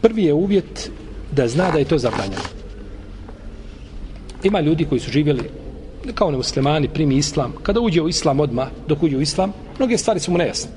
Prvi 0.02 0.24
je 0.24 0.34
uvjet 0.34 0.92
da 1.32 1.48
zna 1.48 1.72
da 1.72 1.80
je 1.80 1.86
to 1.86 1.98
zabranjeno. 1.98 2.42
Ima 4.44 4.60
ljudi 4.62 4.86
koji 4.86 5.02
su 5.02 5.12
živjeli 5.12 5.50
kao 6.14 6.32
nemuslimani, 6.32 6.88
primi 6.88 7.16
islam. 7.16 7.54
Kada 7.64 7.80
uđe 7.80 8.02
u 8.02 8.10
islam 8.10 8.40
odma 8.40 8.68
dok 8.88 9.04
uđe 9.04 9.18
u 9.18 9.22
islam, 9.22 9.54
mnoge 9.78 9.98
stvari 9.98 10.20
su 10.20 10.32
mu 10.32 10.38
nejasne. 10.38 10.72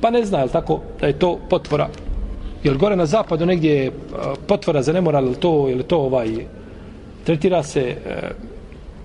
Pa 0.00 0.10
ne 0.10 0.24
zna, 0.24 0.38
je 0.38 0.48
tako, 0.48 0.80
da 1.00 1.06
je 1.06 1.18
to 1.18 1.40
potvora. 1.50 1.88
Jer 2.64 2.76
gore 2.76 2.96
na 2.96 3.06
zapadu 3.06 3.46
negdje 3.46 3.72
je 3.74 3.92
potvora 4.46 4.82
za 4.82 4.92
nemoral, 4.92 5.24
ili 5.24 5.36
to, 5.36 5.68
ili 5.70 5.82
to 5.82 5.98
ovaj, 5.98 6.28
tretira 7.24 7.62
se 7.62 7.80
eh, 7.80 8.30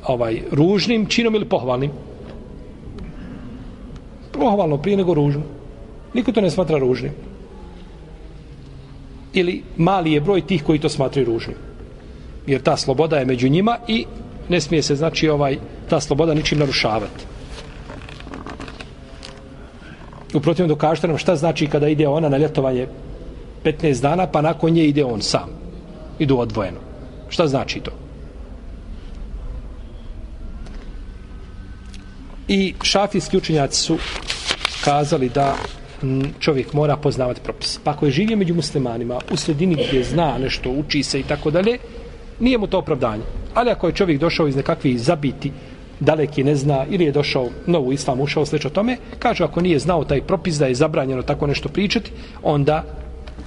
ovaj 0.08 0.42
ružnim 0.52 1.06
činom 1.06 1.36
ili 1.36 1.46
pohvalnim? 1.46 1.92
Pohvalno 4.32 4.78
prije 4.78 4.98
nego 4.98 5.14
ružno. 5.14 5.42
Niko 6.14 6.32
to 6.32 6.42
ne 6.42 6.50
smatra 6.50 6.78
ružnim 6.78 7.12
ili 9.36 9.64
mali 9.78 10.14
je 10.14 10.22
broj 10.22 10.42
tih 10.42 10.64
koji 10.64 10.80
to 10.80 10.90
smatraju 10.90 11.28
ružnim. 11.28 11.58
Jer 12.48 12.62
ta 12.62 12.78
sloboda 12.78 13.18
je 13.18 13.26
među 13.26 13.50
njima 13.50 13.78
i 13.88 14.06
ne 14.50 14.62
smije 14.62 14.82
se, 14.82 14.96
znači, 14.96 15.30
ovaj, 15.30 15.58
ta 15.90 16.00
sloboda 16.00 16.34
ničim 16.34 16.60
narušavati. 16.60 17.26
Uprotivno 20.34 20.68
dokažete 20.68 21.08
nam 21.08 21.18
šta 21.18 21.36
znači 21.36 21.68
kada 21.68 21.88
ide 21.88 22.08
ona 22.08 22.30
na 22.30 22.38
ljetovanje 22.38 22.88
15 23.66 24.02
dana, 24.02 24.28
pa 24.28 24.42
nakon 24.42 24.72
nje 24.72 24.86
ide 24.86 25.06
on 25.06 25.22
sam. 25.22 25.50
Idu 26.20 26.38
odvojeno. 26.38 26.78
Šta 27.30 27.48
znači 27.48 27.80
to? 27.80 27.92
I 32.48 32.74
šafijski 32.84 33.38
učenjaci 33.38 33.82
su 33.82 33.98
kazali 34.84 35.30
da 35.30 35.56
čovjek 36.40 36.74
mora 36.74 36.98
poznavati 36.98 37.42
propis. 37.42 37.80
Pa 37.84 37.92
ako 37.92 38.06
je 38.06 38.12
živio 38.12 38.38
među 38.38 38.56
muslimanima 38.56 39.20
u 39.32 39.38
sredini 39.38 39.86
gdje 39.88 40.04
zna 40.04 40.38
nešto, 40.38 40.70
uči 40.70 41.04
se 41.04 41.20
i 41.20 41.24
tako 41.24 41.52
dalje, 41.52 41.78
nije 42.40 42.58
mu 42.58 42.68
to 42.68 42.78
opravdanje. 42.78 43.24
Ali 43.54 43.72
ako 43.72 43.88
je 43.88 43.94
čovjek 43.94 44.20
došao 44.20 44.48
iz 44.48 44.56
nekakvih 44.56 45.00
zabiti, 45.02 45.52
daleki 46.00 46.44
ne 46.44 46.56
zna 46.56 46.86
ili 46.90 47.06
je 47.06 47.12
došao 47.12 47.50
novu 47.68 47.92
islam, 47.92 48.22
ušao 48.22 48.46
sveč 48.46 48.66
o 48.66 48.70
tome, 48.70 48.98
kaže 49.20 49.44
ako 49.44 49.62
nije 49.62 49.80
znao 49.80 50.04
taj 50.04 50.22
propis 50.22 50.56
da 50.56 50.66
je 50.66 50.76
zabranjeno 50.76 51.22
tako 51.22 51.48
nešto 51.48 51.70
pričati, 51.70 52.12
onda 52.44 52.84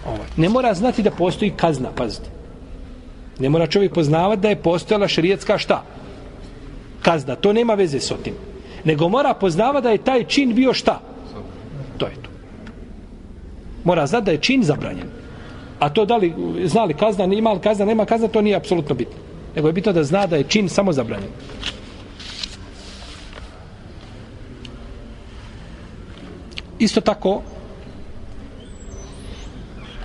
ovaj, 0.07 0.29
ne 0.37 0.49
mora 0.49 0.75
znati 0.75 1.03
da 1.03 1.11
postoji 1.11 1.51
kazna, 1.51 1.91
pazite. 1.97 2.31
Ne 3.39 3.49
mora 3.49 3.67
čovjek 3.67 3.95
poznavati 3.95 4.43
da 4.43 4.49
je 4.49 4.63
postojala 4.63 5.09
šerijetska 5.09 5.59
šta? 5.59 5.83
Kazna, 7.03 7.35
to 7.35 7.53
nema 7.53 7.75
veze 7.75 8.01
s 8.01 8.11
otim. 8.11 8.35
Nego 8.85 9.09
mora 9.09 9.35
poznavati 9.35 9.85
da 9.85 9.91
je 9.91 10.05
taj 10.05 10.25
čin 10.25 10.55
bio 10.55 10.75
šta? 10.75 11.01
To 11.99 12.07
je 12.07 12.15
to 12.23 12.29
mora 13.89 14.07
znati 14.07 14.25
da 14.25 14.33
je 14.33 14.39
čin 14.39 14.63
zabranjen. 14.63 15.09
A 15.79 15.89
to 15.89 16.05
da 16.05 16.17
li 16.17 16.35
znali 16.65 16.95
kazna, 16.95 17.25
ima 17.25 17.53
li 17.53 17.61
kazna, 17.61 17.85
nema 17.85 18.05
kazna, 18.05 18.29
to 18.29 18.43
nije 18.43 18.57
apsolutno 18.57 18.95
bitno. 18.95 19.17
Nego 19.57 19.69
je 19.69 19.73
bitno 19.73 19.93
da 19.93 20.05
zna 20.05 20.27
da 20.27 20.37
je 20.37 20.45
čin 20.45 20.69
samo 20.69 20.93
zabranjen. 20.93 21.31
Isto 26.79 27.01
tako, 27.01 27.43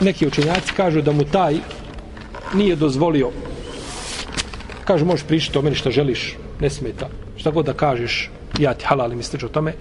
neki 0.01 0.27
učenjaci 0.27 0.73
kažu 0.73 1.01
da 1.01 1.11
mu 1.11 1.23
taj 1.23 1.55
nije 2.53 2.75
dozvolio. 2.75 3.29
Kažu 4.85 5.05
možeš 5.05 5.27
pričati 5.27 5.57
o 5.57 5.61
meni 5.61 5.75
što 5.75 5.91
želiš 5.91 6.37
ne 6.59 6.69
smeta, 6.69 7.09
šta 7.37 7.51
god 7.51 7.65
da 7.65 7.73
kažeš 7.73 8.29
ja 8.59 8.73
ti 8.73 8.85
halalim 8.85 9.19
i 9.19 9.45
o 9.45 9.47
tome. 9.47 9.73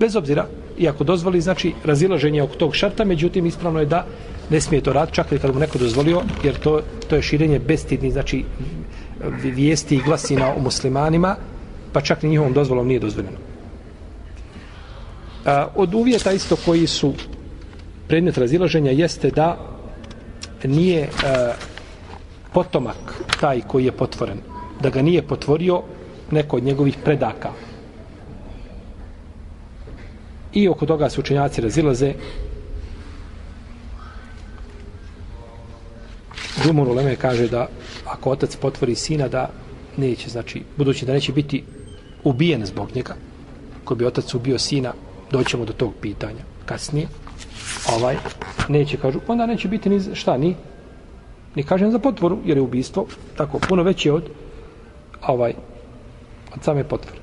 Bez 0.00 0.16
obzira, 0.16 0.46
iako 0.78 1.04
dozvoli, 1.04 1.40
znači 1.40 1.72
razilaženje 1.84 2.42
oko 2.42 2.54
tog 2.54 2.76
šarta, 2.76 3.04
međutim 3.04 3.46
ispravno 3.46 3.80
je 3.80 3.86
da 3.86 4.06
ne 4.50 4.60
smije 4.60 4.82
to 4.82 4.92
raditi, 4.92 5.14
čak 5.14 5.32
i 5.32 5.38
kad 5.38 5.54
mu 5.54 5.60
neko 5.60 5.78
dozvolio, 5.78 6.22
jer 6.44 6.58
to, 6.58 6.80
to 7.08 7.16
je 7.16 7.22
širenje 7.22 7.58
bestidni, 7.58 8.10
znači 8.10 8.44
vijesti 9.42 9.96
i 9.96 10.02
glasina 10.02 10.54
o 10.54 10.60
muslimanima, 10.60 11.36
pa 11.92 12.00
čak 12.00 12.22
ni 12.22 12.28
njihovom 12.28 12.52
dozvolom 12.52 12.86
nije 12.86 13.00
dozvoljeno. 13.00 13.36
A, 15.44 15.68
od 15.74 15.94
uvjeta 15.94 16.32
isto 16.32 16.56
koji 16.56 16.86
su 16.86 17.14
predmet 18.10 18.38
razilaženja 18.38 18.90
jeste 18.90 19.30
da 19.30 19.56
nije 20.64 21.02
e, 21.02 21.08
potomak 22.52 23.14
taj 23.40 23.60
koji 23.60 23.84
je 23.84 23.92
potvoren, 23.92 24.38
da 24.82 24.90
ga 24.90 25.02
nije 25.02 25.22
potvorio 25.22 25.82
neko 26.30 26.56
od 26.56 26.64
njegovih 26.64 26.96
predaka, 27.04 27.52
I 30.52 30.68
oko 30.68 30.86
toga 30.86 31.10
se 31.10 31.20
učenjaci 31.20 31.60
razilaze. 31.60 32.14
Džumur 36.62 36.88
Uleme 36.88 37.16
kaže 37.16 37.48
da 37.48 37.68
ako 38.06 38.30
otac 38.30 38.56
potvori 38.56 38.94
sina 38.94 39.28
da 39.28 39.50
neće, 39.96 40.30
znači, 40.30 40.62
budući 40.76 41.06
da 41.06 41.12
neće 41.12 41.32
biti 41.32 41.64
ubijen 42.24 42.66
zbog 42.66 42.88
njega, 42.94 43.14
ko 43.84 43.94
bi 43.94 44.06
otac 44.06 44.34
ubio 44.34 44.58
sina, 44.58 44.92
doćemo 45.30 45.64
do 45.64 45.72
tog 45.72 45.92
pitanja 46.00 46.42
kasnije, 46.66 47.06
ovaj, 47.92 48.16
neće, 48.68 48.96
kažu, 48.96 49.20
onda 49.28 49.46
neće 49.46 49.68
biti 49.68 49.88
ni 49.88 50.14
šta, 50.14 50.36
ni, 50.36 50.56
ni 51.54 51.62
kažem 51.62 51.90
za 51.90 51.98
potvoru, 51.98 52.38
jer 52.44 52.56
je 52.56 52.62
ubistvo 52.62 53.06
tako 53.36 53.58
puno 53.58 53.82
veće 53.82 54.12
od 54.12 54.30
ovaj, 55.26 55.54
od 56.54 56.64
same 56.64 56.84
potvore. 56.84 57.18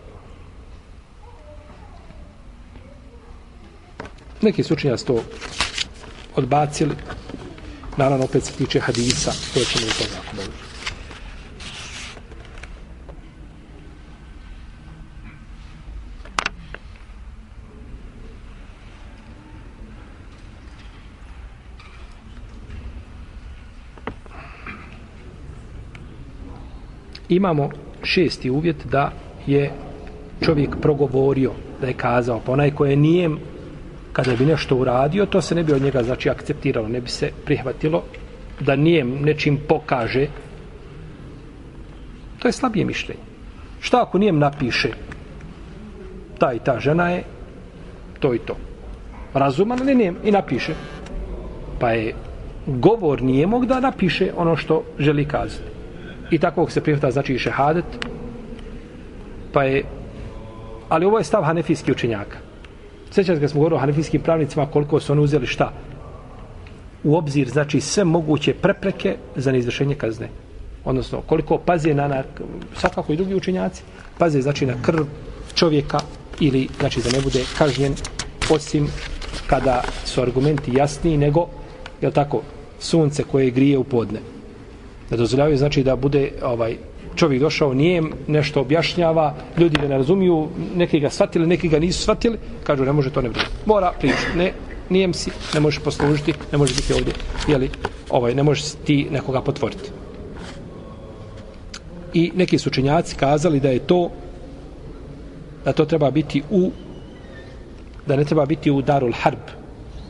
Neki 4.41 4.63
su 4.63 4.73
učenjaci 4.73 5.05
to 5.05 5.23
odbacili. 6.35 6.95
Naravno, 7.97 8.25
opet 8.25 8.43
se 8.43 8.53
tiče 8.53 8.79
hadisa, 8.79 9.31
to 9.53 9.59
ćemo 9.59 9.85
u 9.87 9.89
to 9.89 10.03
ako 10.27 10.66
Imamo 27.29 27.69
šesti 28.03 28.49
uvjet 28.49 28.85
da 28.85 29.11
je 29.47 29.71
čovjek 30.41 30.75
progovorio, 30.81 31.51
da 31.81 31.87
je 31.87 31.93
kazao, 31.93 32.41
pa 32.45 32.51
onaj 32.51 32.71
koje 32.71 32.95
nije 32.95 33.29
kada 34.13 34.35
bi 34.35 34.45
nešto 34.45 34.75
uradio, 34.75 35.25
to 35.25 35.41
se 35.41 35.55
ne 35.55 35.63
bi 35.63 35.73
od 35.73 35.81
njega 35.81 36.03
znači 36.03 36.29
akceptiralo, 36.29 36.87
ne 36.87 37.01
bi 37.01 37.09
se 37.09 37.31
prihvatilo 37.45 38.03
da 38.59 38.75
nije 38.75 39.03
nečim 39.03 39.59
pokaže. 39.67 40.27
To 42.39 42.47
je 42.47 42.51
slabije 42.51 42.85
mišljenje. 42.85 43.21
Šta 43.79 44.01
ako 44.01 44.17
nijem 44.17 44.39
napiše 44.39 44.89
ta 46.39 46.53
i 46.53 46.59
ta 46.59 46.79
žena 46.79 47.09
je 47.09 47.23
to 48.19 48.33
i 48.33 48.39
to. 48.39 48.55
Razuman 49.33 49.81
ali 49.81 49.95
nijem 49.95 50.17
i 50.23 50.31
napiše. 50.31 50.73
Pa 51.79 51.91
je 51.91 52.13
govor 52.65 53.21
nijemog 53.21 53.65
da 53.65 53.79
napiše 53.79 54.31
ono 54.37 54.55
što 54.55 54.83
želi 54.99 55.25
kazati. 55.25 55.76
I 56.31 56.39
takvog 56.39 56.71
se 56.71 56.81
prihvata 56.81 57.11
znači 57.11 57.33
i 57.33 57.39
šehadet. 57.39 57.85
Pa 59.53 59.63
je 59.63 59.83
ali 60.89 61.05
ovo 61.05 61.17
je 61.17 61.23
stav 61.23 61.43
hanefijski 61.43 61.91
učenjaka. 61.91 62.37
Sjećate 63.11 63.39
kad 63.39 63.49
smo 63.49 63.59
govorili 63.59 63.77
o 63.77 63.79
hanefijskim 63.79 64.21
pravnicima 64.21 64.65
koliko 64.65 64.99
su 64.99 65.11
oni 65.11 65.21
uzeli 65.21 65.47
šta? 65.47 65.71
U 67.03 67.17
obzir, 67.17 67.49
znači, 67.49 67.81
sve 67.81 68.03
moguće 68.03 68.53
prepreke 68.53 69.15
za 69.35 69.51
neizvršenje 69.51 69.95
kazne. 69.95 70.29
Odnosno, 70.85 71.21
koliko 71.21 71.57
paze 71.57 71.93
na, 71.93 72.07
na 72.07 72.23
svakako 72.75 73.13
i 73.13 73.15
drugi 73.15 73.35
učenjaci, 73.35 73.83
paze, 74.17 74.41
znači, 74.41 74.65
na 74.65 74.73
krv 74.81 75.03
čovjeka 75.55 75.99
ili, 76.39 76.67
znači, 76.79 77.01
da 77.01 77.09
ne 77.09 77.21
bude 77.21 77.43
kažnjen 77.57 77.93
osim 78.51 78.87
kada 79.47 79.83
su 80.05 80.21
argumenti 80.21 80.75
jasniji 80.75 81.17
nego, 81.17 81.47
je 82.01 82.11
tako, 82.11 82.41
sunce 82.79 83.23
koje 83.23 83.51
grije 83.51 83.77
u 83.77 83.83
podne. 83.83 84.19
Da 85.09 85.17
dozvoljavaju, 85.17 85.57
znači, 85.57 85.83
da 85.83 85.95
bude 85.95 86.31
ovaj 86.43 86.77
čovjek 87.15 87.41
došao, 87.41 87.73
nije 87.73 88.03
nešto 88.27 88.61
objašnjava, 88.61 89.35
ljudi 89.57 89.77
ga 89.81 89.87
ne 89.87 89.97
razumiju, 89.97 90.47
neki 90.75 90.99
ga 90.99 91.09
shvatili, 91.09 91.47
neki 91.47 91.67
ga 91.67 91.79
nisu 91.79 92.01
shvatili, 92.01 92.37
kažu 92.63 92.85
ne 92.85 92.93
može 92.93 93.09
to 93.09 93.21
ne 93.21 93.29
bude. 93.29 93.45
Mora 93.65 93.91
pričati, 93.99 94.37
ne, 94.37 94.51
nijem 94.89 95.13
si, 95.13 95.31
ne 95.53 95.59
možeš 95.59 95.83
poslužiti, 95.83 96.33
ne 96.51 96.57
može 96.57 96.75
biti 96.75 96.93
ovdje, 96.93 97.13
jeli, 97.47 97.69
ovaj, 98.09 98.35
ne 98.35 98.43
možeš 98.43 98.63
ti 98.85 99.07
nekoga 99.11 99.41
potvoriti. 99.41 99.89
I 102.13 102.31
neki 102.35 102.59
su 102.59 102.71
kazali 103.19 103.59
da 103.59 103.69
je 103.69 103.79
to, 103.79 104.11
da 105.65 105.73
to 105.73 105.85
treba 105.85 106.11
biti 106.11 106.43
u, 106.51 106.71
da 108.07 108.15
ne 108.15 108.25
treba 108.25 108.45
biti 108.45 108.71
u 108.71 108.81
Darul 108.81 109.11
Harb, 109.11 109.39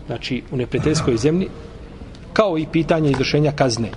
znači 0.08 0.44
u 0.52 0.58
neprijateljskoj 0.58 1.18
zemlji, 1.18 1.48
kao 2.34 2.58
i 2.58 2.66
pitanje 2.72 3.12
izvršenja 3.12 3.52
kazne. 3.52 3.90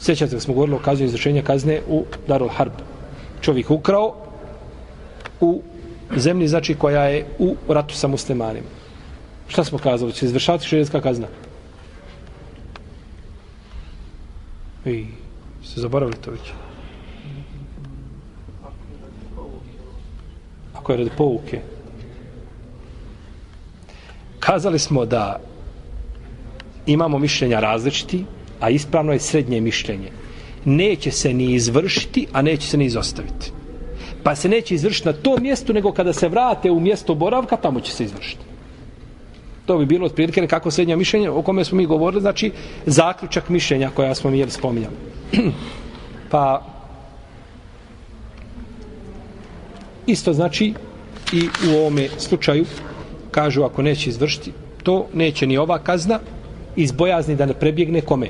Sjećate 0.00 0.34
da 0.34 0.40
smo 0.40 0.54
govorili 0.54 0.76
o 0.76 0.84
kazu 0.84 1.04
izvršenja 1.04 1.42
kazne 1.42 1.80
u 1.88 2.04
Darul 2.28 2.48
Harb. 2.48 2.72
Čovjek 3.40 3.70
ukrao 3.70 4.14
u 5.40 5.62
zemlji, 6.16 6.48
znači, 6.48 6.74
koja 6.74 7.04
je 7.04 7.26
u 7.38 7.56
ratu 7.68 7.94
sa 7.94 8.08
muslimanima. 8.08 8.66
Šta 9.48 9.64
smo 9.64 9.78
kazali? 9.78 10.12
Će 10.12 10.26
izvršati 10.26 10.66
širijetska 10.66 11.00
kazna? 11.00 11.26
I 14.84 15.06
se 15.64 15.80
zaboravili 15.80 16.16
to 16.24 16.30
već. 16.30 16.40
Ako 20.74 20.92
je 20.92 20.98
radi 20.98 21.10
pouke. 21.16 21.60
Kazali 24.40 24.78
smo 24.78 25.04
da 25.04 25.40
imamo 26.86 27.18
mišljenja 27.18 27.60
različiti, 27.60 28.24
a 28.60 28.70
ispravno 28.70 29.12
je 29.12 29.18
srednje 29.18 29.60
mišljenje. 29.60 30.10
Neće 30.64 31.10
se 31.10 31.32
ni 31.32 31.54
izvršiti, 31.54 32.26
a 32.32 32.42
neće 32.42 32.66
se 32.66 32.76
ni 32.76 32.84
izostaviti. 32.84 33.52
Pa 34.22 34.34
se 34.34 34.48
neće 34.48 34.74
izvršiti 34.74 35.08
na 35.08 35.12
tom 35.12 35.42
mjestu, 35.42 35.72
nego 35.72 35.92
kada 35.92 36.12
se 36.12 36.28
vrate 36.28 36.70
u 36.70 36.80
mjesto 36.80 37.14
boravka, 37.14 37.56
tamo 37.56 37.80
će 37.80 37.92
se 37.92 38.04
izvršiti. 38.04 38.44
To 39.66 39.78
bi 39.78 39.86
bilo 39.86 40.06
otprilike 40.06 40.46
kako 40.46 40.70
srednje 40.70 40.96
mišljenje 40.96 41.30
o 41.30 41.42
kome 41.42 41.64
smo 41.64 41.76
mi 41.76 41.86
govorili, 41.86 42.20
znači 42.20 42.52
zaključak 42.86 43.48
mišljenja 43.48 43.90
koja 43.94 44.14
smo 44.14 44.30
mi 44.30 44.38
jeli 44.38 44.50
spominjali. 44.50 44.94
pa 46.30 46.62
isto 50.06 50.32
znači 50.32 50.74
i 51.32 51.48
u 51.70 51.76
ovome 51.78 52.08
slučaju 52.18 52.64
kažu 53.30 53.62
ako 53.62 53.82
neće 53.82 54.10
izvršiti 54.10 54.52
to 54.82 55.06
neće 55.14 55.46
ni 55.46 55.58
ova 55.58 55.78
kazna 55.78 56.18
iz 56.76 56.92
bojazni 56.92 57.34
da 57.36 57.46
ne 57.46 57.54
prebjegne 57.54 58.00
kome 58.00 58.28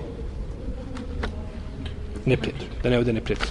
neprijatelj 2.27 2.69
da 2.83 2.91
ne 2.91 2.99
ode 2.99 3.13
neprijatelj. 3.13 3.49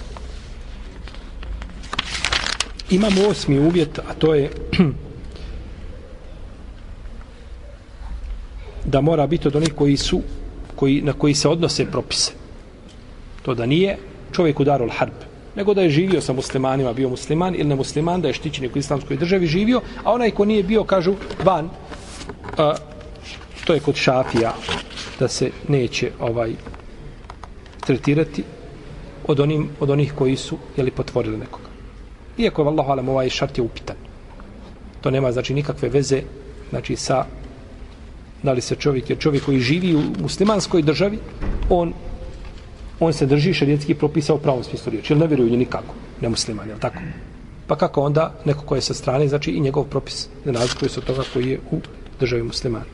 Imamo 2.90 3.28
osmi 3.28 3.58
uvjet 3.58 3.98
a 3.98 4.14
to 4.18 4.34
je 4.34 4.50
da 8.92 9.00
mora 9.00 9.26
biti 9.26 9.48
od 9.48 9.56
onih 9.56 9.72
koji 9.74 9.96
su 9.96 10.22
koji, 10.76 11.02
na 11.02 11.12
koji 11.12 11.34
se 11.34 11.48
odnose 11.48 11.86
propise. 11.90 12.32
To 13.42 13.54
da 13.54 13.66
nije 13.66 13.98
čovjek 14.32 14.60
udarul 14.60 14.90
harb 14.90 15.26
nego 15.56 15.74
da 15.74 15.82
je 15.82 15.90
živio 15.90 16.20
sa 16.20 16.32
muslimanima, 16.32 16.92
bio 16.92 17.08
musliman 17.08 17.54
ili 17.54 17.68
nemusliman, 17.68 18.20
da 18.20 18.28
je 18.28 18.34
štićenik 18.34 18.76
u 18.76 18.78
islamskoj 18.78 19.16
državi 19.16 19.46
živio, 19.46 19.80
a 20.04 20.12
onaj 20.12 20.30
ko 20.30 20.44
nije 20.44 20.62
bio, 20.62 20.84
kažu, 20.84 21.14
van, 21.44 21.70
a, 22.58 22.74
to 23.64 23.74
je 23.74 23.80
kod 23.80 23.96
šafija, 23.96 24.52
da 25.18 25.28
se 25.28 25.50
neće 25.68 26.10
ovaj 26.20 26.52
tretirati 27.86 28.44
od, 29.26 29.40
onim, 29.40 29.68
od 29.80 29.90
onih 29.90 30.12
koji 30.12 30.36
su 30.36 30.58
jeli, 30.76 30.90
potvorili 30.90 31.38
nekoga. 31.38 31.68
Iako 32.38 32.62
je, 32.62 32.64
vallahu 32.64 32.92
alam, 32.92 33.08
ovaj 33.08 33.28
šart 33.28 33.58
je 33.58 33.64
upitan. 33.64 33.96
To 35.00 35.10
nema, 35.10 35.32
znači, 35.32 35.54
nikakve 35.54 35.88
veze, 35.88 36.22
znači, 36.70 36.96
sa 36.96 37.24
da 38.42 38.52
li 38.52 38.60
se 38.60 38.76
čovjek, 38.76 39.10
jer 39.10 39.18
čovjek 39.18 39.44
koji 39.44 39.60
živi 39.60 39.94
u 39.96 40.02
muslimanskoj 40.22 40.82
državi, 40.82 41.18
on 41.70 41.92
on 43.00 43.12
se 43.12 43.26
drži 43.26 43.54
šarijetski 43.54 43.94
propisa 43.94 44.34
u 44.34 44.38
pravom 44.38 44.64
smislu 44.64 44.90
riječi, 44.90 45.12
jer 45.12 45.18
ne 45.18 45.26
vjeruju 45.26 45.50
nje 45.50 45.56
nikako, 45.56 45.94
ne 46.20 46.28
musliman, 46.28 46.68
je 46.68 46.80
tako? 46.80 46.98
Pa 47.66 47.76
kako 47.76 48.02
onda 48.02 48.32
neko 48.44 48.64
ko 48.64 48.74
je 48.74 48.80
sa 48.80 48.94
strane, 48.94 49.28
znači 49.28 49.50
i 49.50 49.60
njegov 49.60 49.84
propis 49.84 50.28
ne 50.44 50.52
razlikuje 50.52 50.88
se 50.88 51.00
od 51.00 51.06
toga 51.06 51.22
koji 51.32 51.50
je 51.50 51.58
u 51.70 51.80
državi 52.20 52.42
muslimana. 52.42 52.84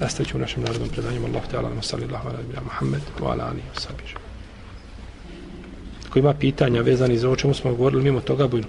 Nastavit 0.00 0.30
ću 0.30 0.36
u 0.36 0.40
našem 0.40 0.62
narodnom 0.62 0.88
predanju. 0.88 1.24
Allah 1.24 1.42
te 1.50 1.56
alam, 1.56 1.82
salli 1.82 2.04
Allah, 2.04 2.26
ala 2.26 2.38
bila 2.48 2.62
Muhammed, 2.62 3.02
wa 3.20 3.32
ala 3.32 3.44
ali, 3.44 3.60
wa 3.74 3.80
sabiš. 3.80 4.14
Ako 6.08 6.18
ima 6.18 6.34
pitanja 6.34 6.80
vezani 6.80 7.18
za 7.18 7.26
ovo 7.26 7.36
čemu 7.36 7.54
smo 7.54 7.70
govorili, 7.70 8.02
mimo 8.02 8.20
toga 8.20 8.48
bujno. 8.48 8.66